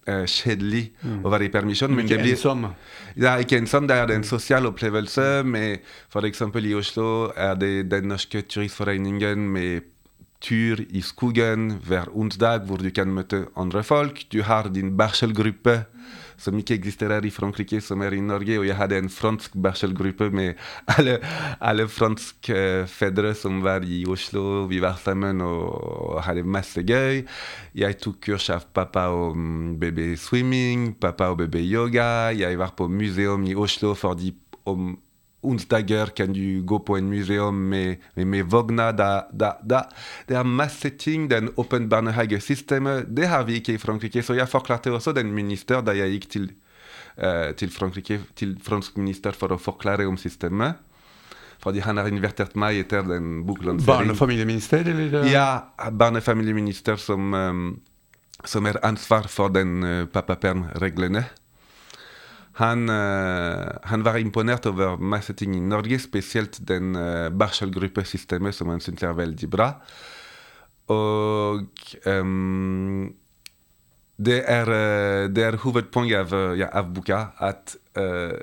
kjedelig 0.07 0.91
mm. 1.01 1.21
å 1.25 1.31
være 1.31 1.47
i 1.47 1.51
permisjon. 1.53 1.93
Men, 1.95 2.07
det 2.09 2.19
blir 2.21 2.33
ensom. 2.35 2.65
Ja, 3.19 3.35
ikke 3.41 3.59
ensom. 3.61 3.87
Det 3.87 3.97
er 3.97 4.13
en 4.15 4.25
sosial 4.27 4.65
opplevelse. 4.65 5.43
med 5.43 5.79
F.eks. 6.09 6.41
i 6.41 6.73
Oslo 6.75 7.31
er 7.35 7.55
det 7.55 7.91
Den 7.91 8.09
norske 8.09 8.41
turistforeningen 8.41 9.49
med 9.51 9.89
tur 10.41 10.81
i 10.89 11.01
skogen 11.05 11.77
hver 11.85 12.09
onsdag 12.17 12.65
hvor 12.65 12.81
du 12.81 12.89
kan 12.89 13.13
møte 13.13 13.45
andre 13.55 13.83
folk. 13.83 14.25
Du 14.31 14.41
har 14.43 14.69
din 14.73 14.97
barselgruppe 14.97 15.85
som 16.41 16.57
ikke 16.57 16.75
eksisterer 16.79 17.25
i 17.25 17.33
Frankrike, 17.33 17.81
som 17.83 18.01
er 18.05 18.15
i 18.17 18.21
Norge. 18.23 18.57
Og 18.59 18.67
jeg 18.67 18.77
hadde 18.79 18.97
en 18.97 19.11
fransk 19.11 19.55
barselgruppe 19.61 20.31
med 20.33 20.59
alle, 20.95 21.19
alle 21.61 21.87
franske 21.91 22.57
uh, 22.57 22.89
fedre 22.89 23.33
som 23.37 23.61
var 23.65 23.85
i 23.85 24.01
Oslo. 24.09 24.65
Vi 24.71 24.81
var 24.83 24.97
sammen 25.01 25.43
og 25.45 26.21
hadde 26.25 26.47
masse 26.47 26.83
gøy. 26.83 27.21
Jeg 27.77 27.99
tok 28.01 28.19
kurs 28.25 28.49
av 28.53 28.67
pappa 28.73 29.07
og 29.13 29.37
um, 29.37 29.77
baby 29.81 30.15
swimming, 30.19 30.91
pappa 31.01 31.31
og 31.31 31.43
baby 31.45 31.63
yoga. 31.67 32.31
Jeg 32.35 32.59
var 32.59 32.75
på 32.77 32.89
museum 32.91 33.45
i 33.47 33.55
Oslo 33.55 33.93
fordi 33.97 34.33
om 34.65 34.95
onsdager 35.43 36.11
kan 36.15 36.33
du 36.33 36.61
gå 36.65 36.79
på 36.85 36.97
en 36.97 37.09
museum 37.09 37.55
med, 37.69 38.01
med, 38.15 38.27
med 38.27 38.49
vogner. 38.51 38.91
Da, 38.93 39.25
da, 39.31 39.53
da. 39.63 39.83
Det 40.27 40.37
er 40.37 40.47
masse 40.47 40.93
ting. 41.01 41.29
Den 41.31 41.49
åpne 41.57 41.89
barnehagesystemet, 41.89 43.09
det 43.09 43.29
har 43.31 43.45
vi 43.47 43.59
ikke 43.61 43.75
i 43.75 43.81
Frankrike. 43.81 44.23
Så 44.23 44.37
jeg 44.37 44.49
forklarte 44.49 44.93
også 44.93 45.15
den 45.17 45.33
minister 45.33 45.81
da 45.85 45.95
jeg 45.97 46.17
gikk 46.17 46.29
til, 46.35 46.47
uh, 47.17 47.51
til 47.57 47.73
Frankrike, 47.73 48.21
til 48.35 48.55
fransk 48.63 48.97
minister 49.01 49.35
for 49.37 49.53
å 49.53 49.59
forklare 49.61 50.07
om 50.09 50.19
systemet. 50.21 50.79
Fordi 51.61 51.81
han 51.85 51.99
har 52.01 52.09
invitert 52.09 52.55
meg 52.57 52.79
etter 52.81 53.05
den 53.05 53.43
boklanseringen. 53.45 53.85
Barnefamilieminister, 53.85 54.87
eller? 54.87 55.27
Ja, 55.29 55.47
barnefamilieminister 55.93 56.97
som, 56.97 57.33
um, 57.33 57.67
som 58.45 58.65
er 58.65 58.81
ansvar 58.85 59.29
for 59.29 59.53
den 59.53 59.83
uh, 59.85 60.07
pappapermreglene. 60.09 61.27
Han, 62.59 62.89
uh, 62.91 63.79
han, 63.87 64.03
var 64.03 64.19
imponert 64.19 64.65
over 64.67 64.97
masse 64.99 65.33
ting 65.39 65.55
i 65.55 65.63
Norge, 65.63 65.99
spesielt 66.03 66.59
den 66.67 66.95
uh, 66.99 67.29
barselgruppesystemet 67.31 68.55
som 68.57 68.73
han 68.73 68.83
syntes 68.83 69.07
er 69.07 69.15
veldig 69.15 69.49
bra. 69.51 69.69
Og 70.91 71.63
um, 72.05 73.07
det, 74.19 74.41
er, 74.43 74.67
uh, 74.67 75.29
det 75.31 75.47
er 75.47 75.61
hovedpoenget 75.63 76.25
av, 76.25 76.35
ja, 76.59 76.67
av 76.75 76.91
boka 76.91 77.23
at 77.39 77.77
uh, 77.95 78.35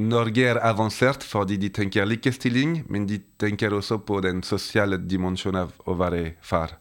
Norge 0.00 0.50
er 0.50 0.58
avansert 0.64 1.22
fordi 1.26 1.60
de 1.60 1.70
tenker 1.74 2.08
likestilling, 2.08 2.80
men 2.90 3.06
de 3.06 3.20
tenker 3.38 3.74
også 3.76 4.00
på 4.02 4.18
den 4.24 4.42
sosiale 4.46 4.98
dimensjonen 4.98 5.66
av 5.66 5.74
å 5.86 5.98
være 6.00 6.38
far. 6.42 6.79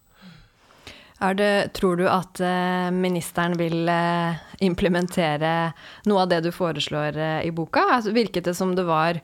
Det, 1.20 1.74
tror 1.76 2.00
du 2.00 2.06
at 2.08 2.40
eh, 2.40 2.88
ministeren 2.96 3.58
vil 3.60 3.90
eh, 3.92 4.40
implementere 4.64 5.74
noe 6.08 6.24
av 6.24 6.30
det 6.32 6.40
du 6.46 6.54
foreslår 6.56 7.18
eh, 7.20 7.42
i 7.50 7.52
boka? 7.52 7.84
Altså, 7.98 8.14
virket 8.16 8.48
det 8.48 8.56
som 8.56 8.72
det 8.78 8.86
var 8.88 9.20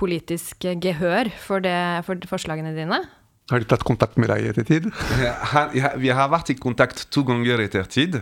politisk 0.00 0.64
gehør 0.80 1.28
for, 1.44 1.60
det, 1.60 1.76
for 2.08 2.24
forslagene 2.30 2.72
dine? 2.76 3.02
Har 3.52 3.60
de 3.60 3.68
tatt 3.68 3.84
kontakt 3.86 4.16
med 4.16 4.32
deg 4.32 4.46
i 4.46 4.48
ettertid? 4.50 4.88
Ja, 5.20 5.92
vi 6.00 6.10
har 6.10 6.32
vært 6.32 6.50
i 6.50 6.58
kontakt 6.58 7.04
to 7.14 7.22
ganger 7.28 7.60
i 7.60 7.68
ettertid. 7.68 8.18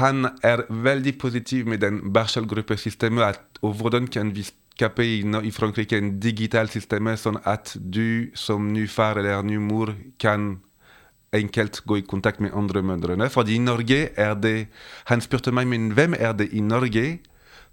Han 0.00 0.24
er 0.46 0.64
veldig 0.70 1.14
positiv 1.20 1.68
med 1.68 1.82
den 1.84 2.00
barselgruppesystemet 2.14 3.60
og 3.60 3.76
hvordan 3.76 4.08
kan 4.10 4.32
vi 4.34 4.46
skape 4.48 5.04
i, 5.04 5.20
i 5.20 5.52
Frankrike 5.52 5.98
en 5.98 6.14
digital 6.22 6.70
system 6.72 7.10
sånn 7.20 7.40
at 7.44 7.74
du 7.76 8.30
som 8.38 8.70
ny 8.72 8.86
far 8.88 9.20
eller 9.20 9.44
ny 9.44 9.58
mor 9.60 9.92
kan 10.22 10.56
enkelt 11.36 11.82
gå 11.86 12.00
i 12.00 12.06
kontakt 12.06 12.40
med 12.40 12.54
andre 12.56 12.82
mødrene. 12.82 13.30
Fordi 13.30 13.54
i 13.54 13.62
Norge 13.62 14.08
er 14.16 14.34
det 14.34 14.68
Han 15.06 15.20
spurte 15.20 15.52
meg 15.52 15.66
men 15.66 15.92
hvem 15.94 16.14
er 16.18 16.32
det 16.32 16.50
i 16.52 16.60
Norge 16.60 17.20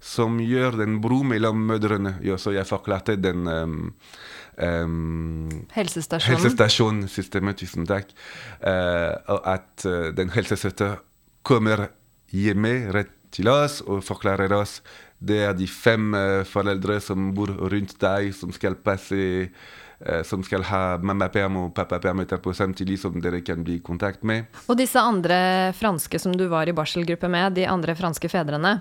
som 0.00 0.38
gjør 0.38 0.78
den 0.78 1.00
bro 1.02 1.22
mellom 1.26 1.58
mødrene. 1.66 2.18
Ja, 2.22 2.36
så 2.38 2.52
jeg 2.54 2.66
forklarte 2.66 3.16
den 3.16 3.48
um, 3.48 3.94
um, 4.62 5.50
Helsestasjonen. 5.74 6.36
Helsestasjonssystemet, 6.36 7.58
tusen 7.58 7.86
takk. 7.86 8.12
Uh, 8.62 9.42
at 9.42 9.86
uh, 9.86 10.14
den 10.14 10.30
helsesøster 10.30 11.00
kommer 11.42 11.88
hjemme 12.30 12.92
rett 12.94 13.10
til 13.34 13.50
oss 13.50 13.80
og 13.82 14.04
forklarer 14.06 14.54
oss 14.54 14.78
det 15.18 15.40
er 15.42 15.54
de 15.58 15.66
fem 15.66 16.14
uh, 16.14 16.46
foreldre 16.46 17.00
som 17.02 17.32
bor 17.34 17.50
rundt 17.50 17.96
deg, 18.00 18.30
som 18.36 18.52
skal 18.54 18.78
passe 18.78 19.48
som 20.22 20.44
skal 20.46 20.62
ha 20.68 20.82
mammaperm 21.02 21.56
og 21.58 21.72
pappaperm 21.74 22.20
etterpå 22.22 22.52
samtidig 22.54 23.00
som 23.02 23.16
dere 23.18 23.40
kan 23.42 23.64
bli 23.66 23.80
i 23.80 23.82
kontakt 23.82 24.22
med. 24.22 24.46
Og 24.70 24.78
disse 24.78 25.02
andre 25.02 25.72
franske 25.74 26.20
som 26.22 26.36
du 26.38 26.44
var 26.52 26.70
i 26.70 26.76
barselgruppe 26.76 27.26
med, 27.32 27.56
de 27.58 27.66
andre 27.66 27.96
franske 27.98 28.30
fedrene, 28.30 28.76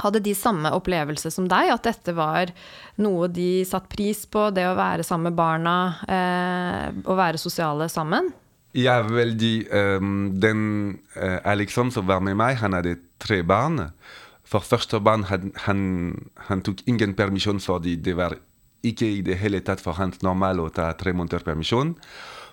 hadde 0.00 0.22
de 0.24 0.34
samme 0.36 0.70
opplevelse 0.74 1.30
som 1.32 1.48
deg, 1.50 1.70
at 1.72 1.84
dette 1.86 2.14
var 2.16 2.52
noe 3.02 3.28
de 3.30 3.64
satte 3.68 3.90
pris 3.92 4.24
på, 4.26 4.48
det 4.54 4.64
å 4.68 4.76
være 4.78 5.04
sammen 5.06 5.30
med 5.30 5.38
barna, 5.38 5.76
eh, 6.08 6.86
å 7.04 7.16
være 7.18 7.40
sosiale 7.40 7.88
sammen? 7.92 8.32
Ja, 8.72 9.02
veldig. 9.04 9.56
Um, 9.68 10.40
den 10.40 10.62
uh, 11.18 11.38
Alexander 11.44 11.92
som 11.92 12.06
var 12.08 12.22
med 12.24 12.38
meg, 12.40 12.56
han 12.62 12.72
hadde 12.72 12.96
tre 13.20 13.42
barn. 13.44 13.90
For 14.48 14.64
første 14.64 14.96
barn 15.04 15.26
han, 15.28 15.52
han, 15.66 15.82
han 16.48 16.64
tok 16.64 16.80
ingen 16.88 17.12
permisjon 17.16 17.60
fordi 17.60 17.98
det 18.00 18.16
var 18.16 18.38
ikke 18.82 19.08
i 19.08 19.20
det 19.26 19.38
hele 19.40 19.62
tatt 19.64 19.82
for 19.82 19.98
hans 19.98 20.22
normal 20.26 20.60
å 20.62 20.70
ta 20.74 20.90
tre 20.98 21.14
måneder 21.14 21.44
permisjon. 21.46 21.94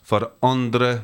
For 0.06 0.30
andre 0.46 1.00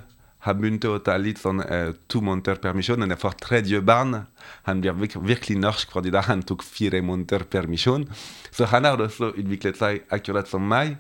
har 0.46 0.58
begynt 0.58 0.86
å 0.86 1.00
ta 1.02 1.16
litt 1.18 1.40
sånn 1.42 1.64
eh, 1.66 1.92
to 2.12 2.22
måneder 2.26 2.60
permisjon. 2.62 3.02
Men 3.02 3.18
for 3.18 3.38
tredje 3.42 3.82
barn 3.86 4.20
han 4.68 4.82
blir 4.84 4.98
virkelig 5.18 5.58
norsk, 5.62 5.94
fordi 5.96 6.14
da 6.14 6.22
han 6.28 6.44
tok 6.46 6.66
fire 6.66 7.02
måneder 7.06 7.48
permisjon. 7.50 8.06
Så 8.54 8.70
han 8.70 8.86
har 8.86 9.02
også 9.02 9.34
utviklet 9.34 9.80
seg 9.82 10.04
akkurat 10.14 10.50
som 10.50 10.66
meg. 10.70 11.00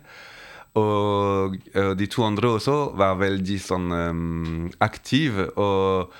Og 0.76 1.56
uh, 1.76 1.94
de 1.96 2.08
to 2.12 2.26
andre 2.26 2.56
også 2.58 2.74
var 3.00 3.20
veldig 3.22 3.60
sånn 3.64 3.94
um, 3.96 4.66
aktive. 4.84 5.48
Og 5.56 6.12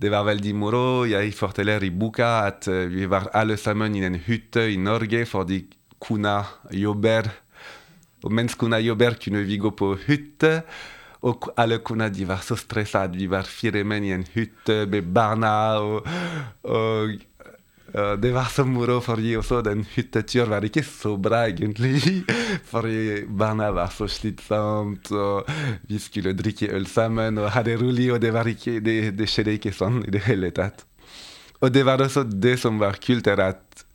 det 0.00 0.08
var 0.14 0.24
veldig 0.30 0.54
moro. 0.56 0.84
Jeg 1.10 1.34
forteller 1.36 1.84
i 1.84 1.92
boka 1.92 2.30
at 2.46 2.70
uh, 2.72 2.86
vi 2.88 3.04
var 3.10 3.28
alle 3.36 3.58
sammen 3.60 3.98
i 3.98 4.06
en 4.06 4.16
hytte 4.16 4.64
i 4.72 4.78
Norge 4.80 5.26
fordi 5.28 5.60
kona 6.02 6.40
jobber. 6.74 7.30
Og 8.22 8.34
mens 8.34 8.54
kona 8.58 8.80
jobber, 8.82 9.18
kunne 9.22 9.44
vi 9.46 9.60
gå 9.62 9.72
på 9.74 9.94
hytte. 10.06 10.58
Og 11.22 11.52
alle 11.58 11.78
kunne 11.86 12.08
de 12.10 12.26
var 12.26 12.42
så 12.42 12.56
stressa 12.58 13.04
vi 13.10 13.28
var 13.30 13.46
fire 13.46 13.84
menn 13.86 14.06
i 14.08 14.14
en 14.14 14.24
hytte 14.34 14.82
med 14.90 15.10
barna. 15.14 15.52
Og, 15.78 16.08
og, 16.66 17.12
og 17.92 18.22
det 18.22 18.32
var 18.34 18.50
så 18.50 18.64
moro, 18.66 18.98
fordi 19.04 19.36
også 19.38 19.60
den 19.66 19.84
hytteturen 19.94 20.50
var 20.50 20.66
ikke 20.66 20.82
så 20.86 21.14
bra, 21.22 21.44
egentlig. 21.50 22.24
Fordi 22.72 23.22
barna 23.26 23.70
var 23.74 23.94
så 23.94 24.08
slitsomt, 24.10 25.12
og 25.14 25.50
vi 25.86 26.00
skulle 26.02 26.34
drikke 26.38 26.72
øl 26.74 26.88
sammen 26.90 27.38
og 27.38 27.52
ha 27.54 27.62
det 27.66 27.78
rolig. 27.82 28.10
Og 28.14 28.22
det, 28.22 28.34
ikke, 28.56 28.80
det, 28.82 28.96
det 29.18 29.30
skjedde 29.30 29.58
ikke 29.58 29.76
sånn 29.76 30.02
i 30.06 30.14
det 30.14 30.24
hele 30.26 30.50
tatt. 30.54 30.82
Og 31.62 31.70
det 31.70 31.86
var 31.86 32.02
også 32.02 32.24
det 32.26 32.56
som 32.58 32.82
var 32.82 32.98
kult, 32.98 33.30
er 33.30 33.46
at 33.52 33.86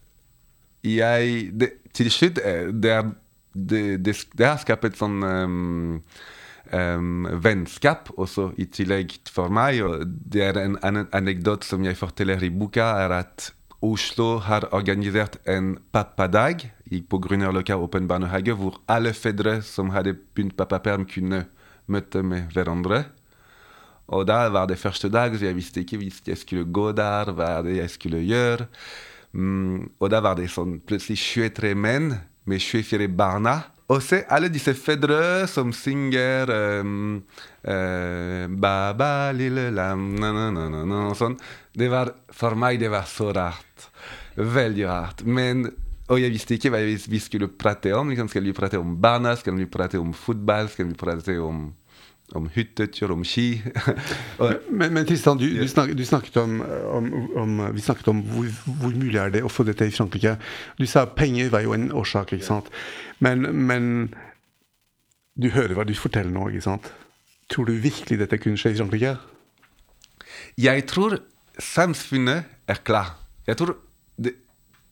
jeg 0.88 1.52
det, 1.52 1.74
Til 1.98 2.10
slutt 2.14 2.42
eh, 2.44 2.70
det, 2.70 2.96
det, 3.54 3.84
det, 4.06 4.16
det 4.38 4.46
har 4.48 4.60
skapt 4.62 5.00
sånn 5.00 5.22
um, 5.26 6.02
um, 6.72 7.28
vennskap 7.44 8.12
også 8.18 8.52
i 8.62 8.68
tillegg 8.70 9.18
for 9.34 9.54
meg. 9.54 9.82
og 9.82 10.06
Det 10.06 10.46
er 10.46 10.62
en 10.62 10.78
annen 10.86 11.10
anekdote 11.16 11.68
som 11.68 11.86
jeg 11.86 11.98
forteller 12.00 12.44
i 12.46 12.54
boka, 12.54 12.92
er 13.06 13.16
at 13.24 13.52
Oslo 13.86 14.40
har 14.42 14.66
organisert 14.74 15.38
en 15.46 15.76
pappadag 15.94 16.64
på 17.10 17.20
Grünerløkka 17.22 17.78
åpen 17.78 18.08
barnehage, 18.10 18.56
hvor 18.58 18.80
alle 18.90 19.14
fedre 19.14 19.60
som 19.62 19.92
hadde 19.94 20.16
begynt 20.34 20.58
pappaperm, 20.58 21.06
kunne 21.06 21.46
møte 21.86 22.24
med 22.26 22.50
hverandre. 22.56 23.04
Og 24.08 24.26
da 24.28 24.48
var 24.50 24.66
det 24.70 24.80
første 24.80 25.12
dag, 25.12 25.36
så 25.36 25.46
jeg 25.46 25.58
visste 25.58 25.84
ikke 25.84 26.00
hvis 26.02 26.22
jeg 26.26 26.40
skulle 26.40 26.66
gå 26.66 26.92
der, 26.96 27.30
hva 27.36 27.62
jeg 27.68 27.90
skulle 27.92 28.24
gjøre. 28.24 28.68
Mm, 29.34 29.90
og 30.00 30.12
da 30.12 30.22
var 30.24 30.38
det 30.40 30.48
sånn 30.52 30.80
plutselig 30.88 31.20
23 31.20 31.74
menn 31.76 32.14
med 32.48 32.64
24 32.64 33.10
barna 33.12 33.58
og 33.88 34.02
se 34.04 34.20
alle 34.36 34.50
disse 34.52 34.74
fedre 34.76 35.48
som 35.48 35.70
synger 35.72 36.50
um, 36.84 37.22
uh, 37.64 38.44
Baba, 38.52 39.32
lille 39.32 39.70
lam 39.72 40.10
na, 40.20 40.34
na, 40.36 40.50
na, 40.52 40.82
na, 40.84 41.04
sånn. 41.16 41.38
Det 41.72 41.88
var, 41.92 42.12
For 42.36 42.58
meg 42.60 42.82
det 42.82 42.92
var 42.92 43.08
så 43.08 43.30
rart. 43.36 43.88
Veldig 44.36 44.88
rart. 44.90 45.24
Men, 45.24 45.70
og 46.12 46.20
jeg 46.20 46.36
visste 46.36 46.58
ikke 46.58 46.74
hva 46.74 46.84
vi 46.84 47.22
skulle 47.24 47.48
prate 47.48 47.96
om. 47.96 48.12
Skal 48.28 48.44
vi 48.44 48.56
prate 48.58 48.82
om 48.82 48.98
barna? 49.00 49.38
Skal 49.40 49.56
vi 49.56 49.70
prate 49.72 50.04
om 50.04 50.12
fotball? 50.12 50.68
Skal 50.74 50.92
vi 50.92 51.00
prate 51.00 51.40
om 51.40 51.70
om 52.36 52.50
hyttetur, 52.52 53.12
om 53.12 53.24
ski. 53.26 53.62
men, 54.70 54.94
men 54.94 55.06
Tristan, 55.08 55.40
du, 55.40 55.46
du, 55.48 55.68
snak, 55.72 55.94
du 55.96 56.04
snakket 56.06 56.38
om, 56.42 56.60
om, 56.92 57.10
om, 57.40 57.62
Vi 57.76 57.84
snakket 57.84 58.10
om 58.12 58.22
hvor, 58.28 58.50
hvor, 58.68 58.92
mulig 58.92 59.20
er 59.22 59.32
det 59.32 59.44
å 59.48 59.52
få 59.52 59.64
dette 59.68 59.88
i 59.88 59.94
Frankrike. 59.96 60.36
Du 60.80 60.86
sa 60.90 61.06
penger 61.08 61.52
var 61.54 61.64
jo 61.64 61.76
en 61.78 61.90
årsak, 61.96 62.36
ikke 62.36 62.50
sant. 62.50 62.72
Men, 63.24 63.48
men 63.68 64.10
du 65.40 65.50
hører 65.54 65.78
hva 65.78 65.88
du 65.88 65.96
forteller 65.96 66.34
nå, 66.34 66.50
ikke 66.52 66.68
sant? 66.68 66.92
Tror 67.48 67.70
du 67.70 67.78
virkelig 67.80 68.20
dette 68.20 68.40
kunne 68.42 68.60
skje 68.60 68.74
i 68.76 68.80
Frankrike? 68.82 69.16
Jeg 70.60 70.84
tror 70.92 71.20
samfunnet 71.64 72.44
er 72.68 72.84
klar. 72.86 73.16
Jeg 73.48 73.60
tror, 73.62 73.78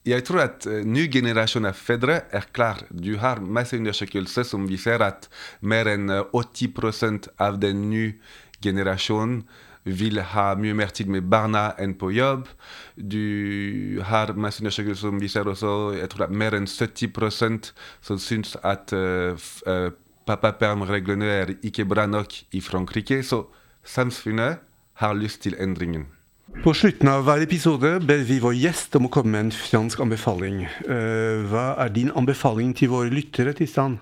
jeg 0.06 0.24
tror 0.26 0.44
at 0.44 0.66
uh, 0.70 0.80
ny 0.86 1.06
generasjon 1.12 1.68
av 1.68 1.78
fedre 1.78 2.20
er 2.34 2.48
klar. 2.54 2.84
Du 2.90 3.16
har 3.22 3.42
masse 3.42 3.76
undersøkelser 3.76 4.46
som 4.46 4.68
viser 4.70 5.02
at 5.04 5.28
mer 5.60 5.90
enn 5.90 6.10
80 6.32 7.32
av 7.42 7.60
den 7.62 7.88
nye 7.90 8.14
generasjonen 8.62 9.42
vil 9.86 10.18
ha 10.32 10.48
mye 10.58 10.74
mer 10.74 10.90
tid 10.90 11.10
med 11.10 11.28
barna 11.30 11.68
enn 11.78 11.94
på 11.98 12.10
jobb. 12.14 12.48
Du 12.96 14.00
har 14.08 14.34
masse 14.34 14.62
undersøkelser 14.62 15.08
som 15.08 15.20
viser 15.22 15.46
også 15.46 15.94
jeg 15.98 16.10
tror 16.10 16.26
at 16.26 16.34
mer 16.34 16.56
enn 16.58 16.66
70 16.66 17.70
som 18.02 18.18
syns 18.18 18.56
at 18.66 18.94
uh, 18.96 19.38
uh, 19.66 19.90
pappapermreglene 20.26 21.30
er 21.30 21.54
ikke 21.62 21.86
bra 21.86 22.06
nok 22.10 22.34
i 22.52 22.60
Frankrike. 22.60 23.22
Så 23.22 23.46
samfunnet 23.86 24.62
har 25.02 25.14
lyst 25.14 25.44
til 25.44 25.54
endringen. 25.60 26.15
På 26.64 26.72
slutten 26.74 27.08
av 27.08 27.22
hver 27.26 27.42
episode 27.44 27.90
ber 28.06 28.22
vi 28.26 28.38
vår 28.42 28.54
gjest 28.58 28.96
om 28.98 29.06
å 29.06 29.10
komme 29.12 29.34
med 29.34 29.44
en 29.44 29.54
fransk 29.54 30.00
anbefaling. 30.02 30.64
Uh, 30.88 31.44
hva 31.50 31.66
er 31.84 31.92
din 31.94 32.10
anbefaling 32.16 32.72
til 32.76 32.90
våre 32.92 33.12
lyttere, 33.12 33.54
Tistan? 33.56 33.98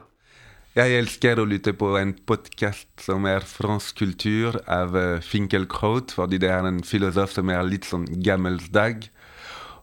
Jeg 0.74 0.96
elsker 0.98 1.38
å 1.38 1.46
lytte 1.46 1.74
på 1.78 1.92
en 2.00 2.14
podkast 2.26 2.88
som 3.04 3.28
er 3.30 3.44
fransk 3.46 4.00
kultur 4.00 4.56
av 4.66 4.96
uh, 4.96 5.22
Finkelkraut, 5.22 6.14
fordi 6.16 6.40
det 6.42 6.50
er 6.50 6.66
en 6.66 6.80
filosof 6.86 7.36
som 7.36 7.52
er 7.52 7.62
litt 7.68 7.86
sånn 7.86 8.08
gammelsdag. 8.26 9.06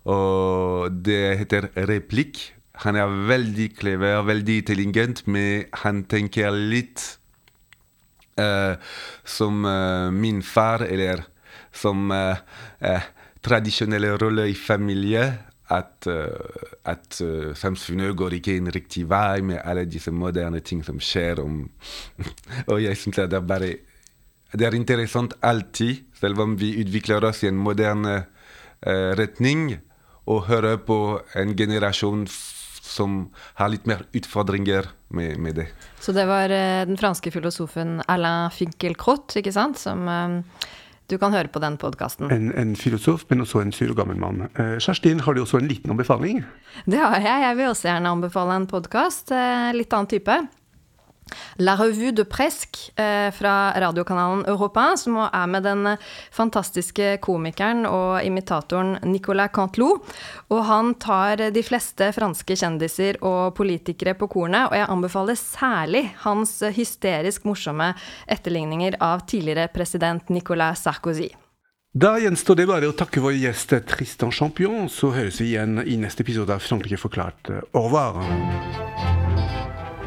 Og 0.10 0.92
det 1.06 1.22
heter 1.44 1.70
Replikk. 1.88 2.42
Han 2.86 2.98
er 2.98 3.18
veldig 3.30 3.68
clever, 3.78 4.24
veldig 4.26 4.62
intelligent, 4.64 5.26
men 5.30 5.68
han 5.84 6.06
tenker 6.10 6.56
litt 6.56 7.04
uh, 8.42 8.80
som 9.24 9.66
uh, 9.68 10.10
min 10.12 10.42
far, 10.42 10.84
eller 10.88 11.28
som 11.72 12.12
tradisjonelle 13.42 14.14
roller 14.22 14.50
i 14.52 14.56
familie 14.58 15.24
at, 15.72 16.08
uh, 16.08 16.68
at 16.88 17.22
uh, 17.24 17.52
samfunnet 17.58 18.16
går 18.18 18.38
ikke 18.38 18.58
en 18.60 18.72
riktig 18.74 19.06
vei 19.10 19.42
med 19.46 19.62
alle 19.64 19.86
disse 19.90 20.12
moderne 20.14 20.62
ting 20.66 20.84
som 20.86 21.00
skjer. 21.02 21.42
Om, 21.44 21.64
og 22.72 22.78
jeg 22.84 23.00
syns 23.00 23.22
det 23.22 23.40
er 23.40 23.48
bare 23.48 23.72
Det 24.52 24.66
er 24.68 24.76
interessant 24.76 25.34
alltid, 25.42 26.04
selv 26.20 26.42
om 26.44 26.58
vi 26.60 26.74
utvikler 26.82 27.24
oss 27.24 27.44
i 27.44 27.48
en 27.48 27.60
moderne 27.60 28.18
uh, 28.26 29.12
retning, 29.16 29.80
å 30.28 30.42
høre 30.46 30.76
på 30.78 31.22
en 31.40 31.56
generasjon 31.58 32.26
som 32.28 33.32
har 33.56 33.72
litt 33.72 33.88
mer 33.88 34.04
utfordringer 34.14 34.90
med, 35.16 35.40
med 35.40 35.56
det. 35.56 35.66
Så 36.04 36.12
det 36.12 36.28
var 36.28 36.52
den 36.52 37.00
franske 37.00 37.32
filosofen 37.32 38.02
Alain 38.12 38.52
Finkielkraut, 38.54 39.32
ikke 39.40 39.54
sant, 39.56 39.80
som 39.80 40.04
du 41.12 41.17
kan 41.21 41.36
høre 41.36 41.52
på 41.52 41.62
den 41.63 41.78
podkasten. 41.82 42.32
En, 42.32 42.50
en, 42.58 42.74
filosof, 42.80 43.26
men 43.30 43.43
også 43.43 43.62
en 43.65 43.74
sur 43.76 43.91
gammel 43.97 44.19
mann. 44.21 44.45
Eh, 44.56 44.78
Kjerstin, 44.80 45.21
har 45.26 45.36
du 45.36 45.43
også 45.43 45.60
en 45.60 45.67
liten 45.67 45.91
anbefaling? 45.91 46.41
Det 46.86 47.02
har 47.02 47.19
jeg. 47.19 47.43
Jeg 47.45 47.60
vil 47.60 47.71
også 47.74 47.89
gjerne 47.89 48.15
anbefale 48.15 48.58
en 48.62 48.67
podkast. 48.71 49.34
Eh, 49.36 49.71
litt 49.76 49.93
annen 49.93 50.12
type. 50.12 50.39
La 51.62 51.76
Revue 51.80 52.13
de 52.15 52.26
Presque 52.28 52.91
eh, 52.96 53.30
fra 53.36 53.74
radiokanalen 53.82 54.46
Europa, 54.50 54.91
som 54.98 55.20
er 55.24 55.52
med 55.52 55.65
den 55.67 55.91
fantastiske 56.34 57.17
komikeren 57.24 57.86
og 57.89 58.24
imitatoren 58.26 58.98
Nicolas 59.08 59.54
Cantelou. 59.56 60.00
Og 60.52 60.63
han 60.67 60.96
tar 61.02 61.48
de 61.54 61.65
fleste 61.65 62.12
franske 62.15 62.58
kjendiser 62.58 63.22
og 63.26 63.56
politikere 63.58 64.15
på 64.17 64.30
kornet, 64.32 64.70
og 64.70 64.78
jeg 64.78 64.89
anbefaler 64.89 65.39
særlig 65.39 66.08
hans 66.26 66.58
hysterisk 66.76 67.46
morsomme 67.50 67.94
etterligninger 68.32 69.00
av 69.02 69.26
tidligere 69.30 69.70
president 69.74 70.30
Nicolas 70.30 70.84
Sarkozy. 70.86 71.32
Da 71.91 72.13
gjenstår 72.24 72.56
det 72.56 72.65
bare 72.70 72.88
å 72.88 72.96
takke 72.96 73.20
vår 73.20 73.36
gjest 73.36 73.74
Tristan 73.91 74.32
Champion, 74.32 74.88
så 74.88 75.12
høres 75.12 75.41
vi 75.44 75.50
igjen 75.52 75.82
i 75.84 76.00
neste 76.00 76.24
episode 76.24 76.56
av 76.56 76.63
Frankrike 76.63 77.02
forklart. 77.02 77.52
Au 77.76 77.89
revoir! 77.89 79.11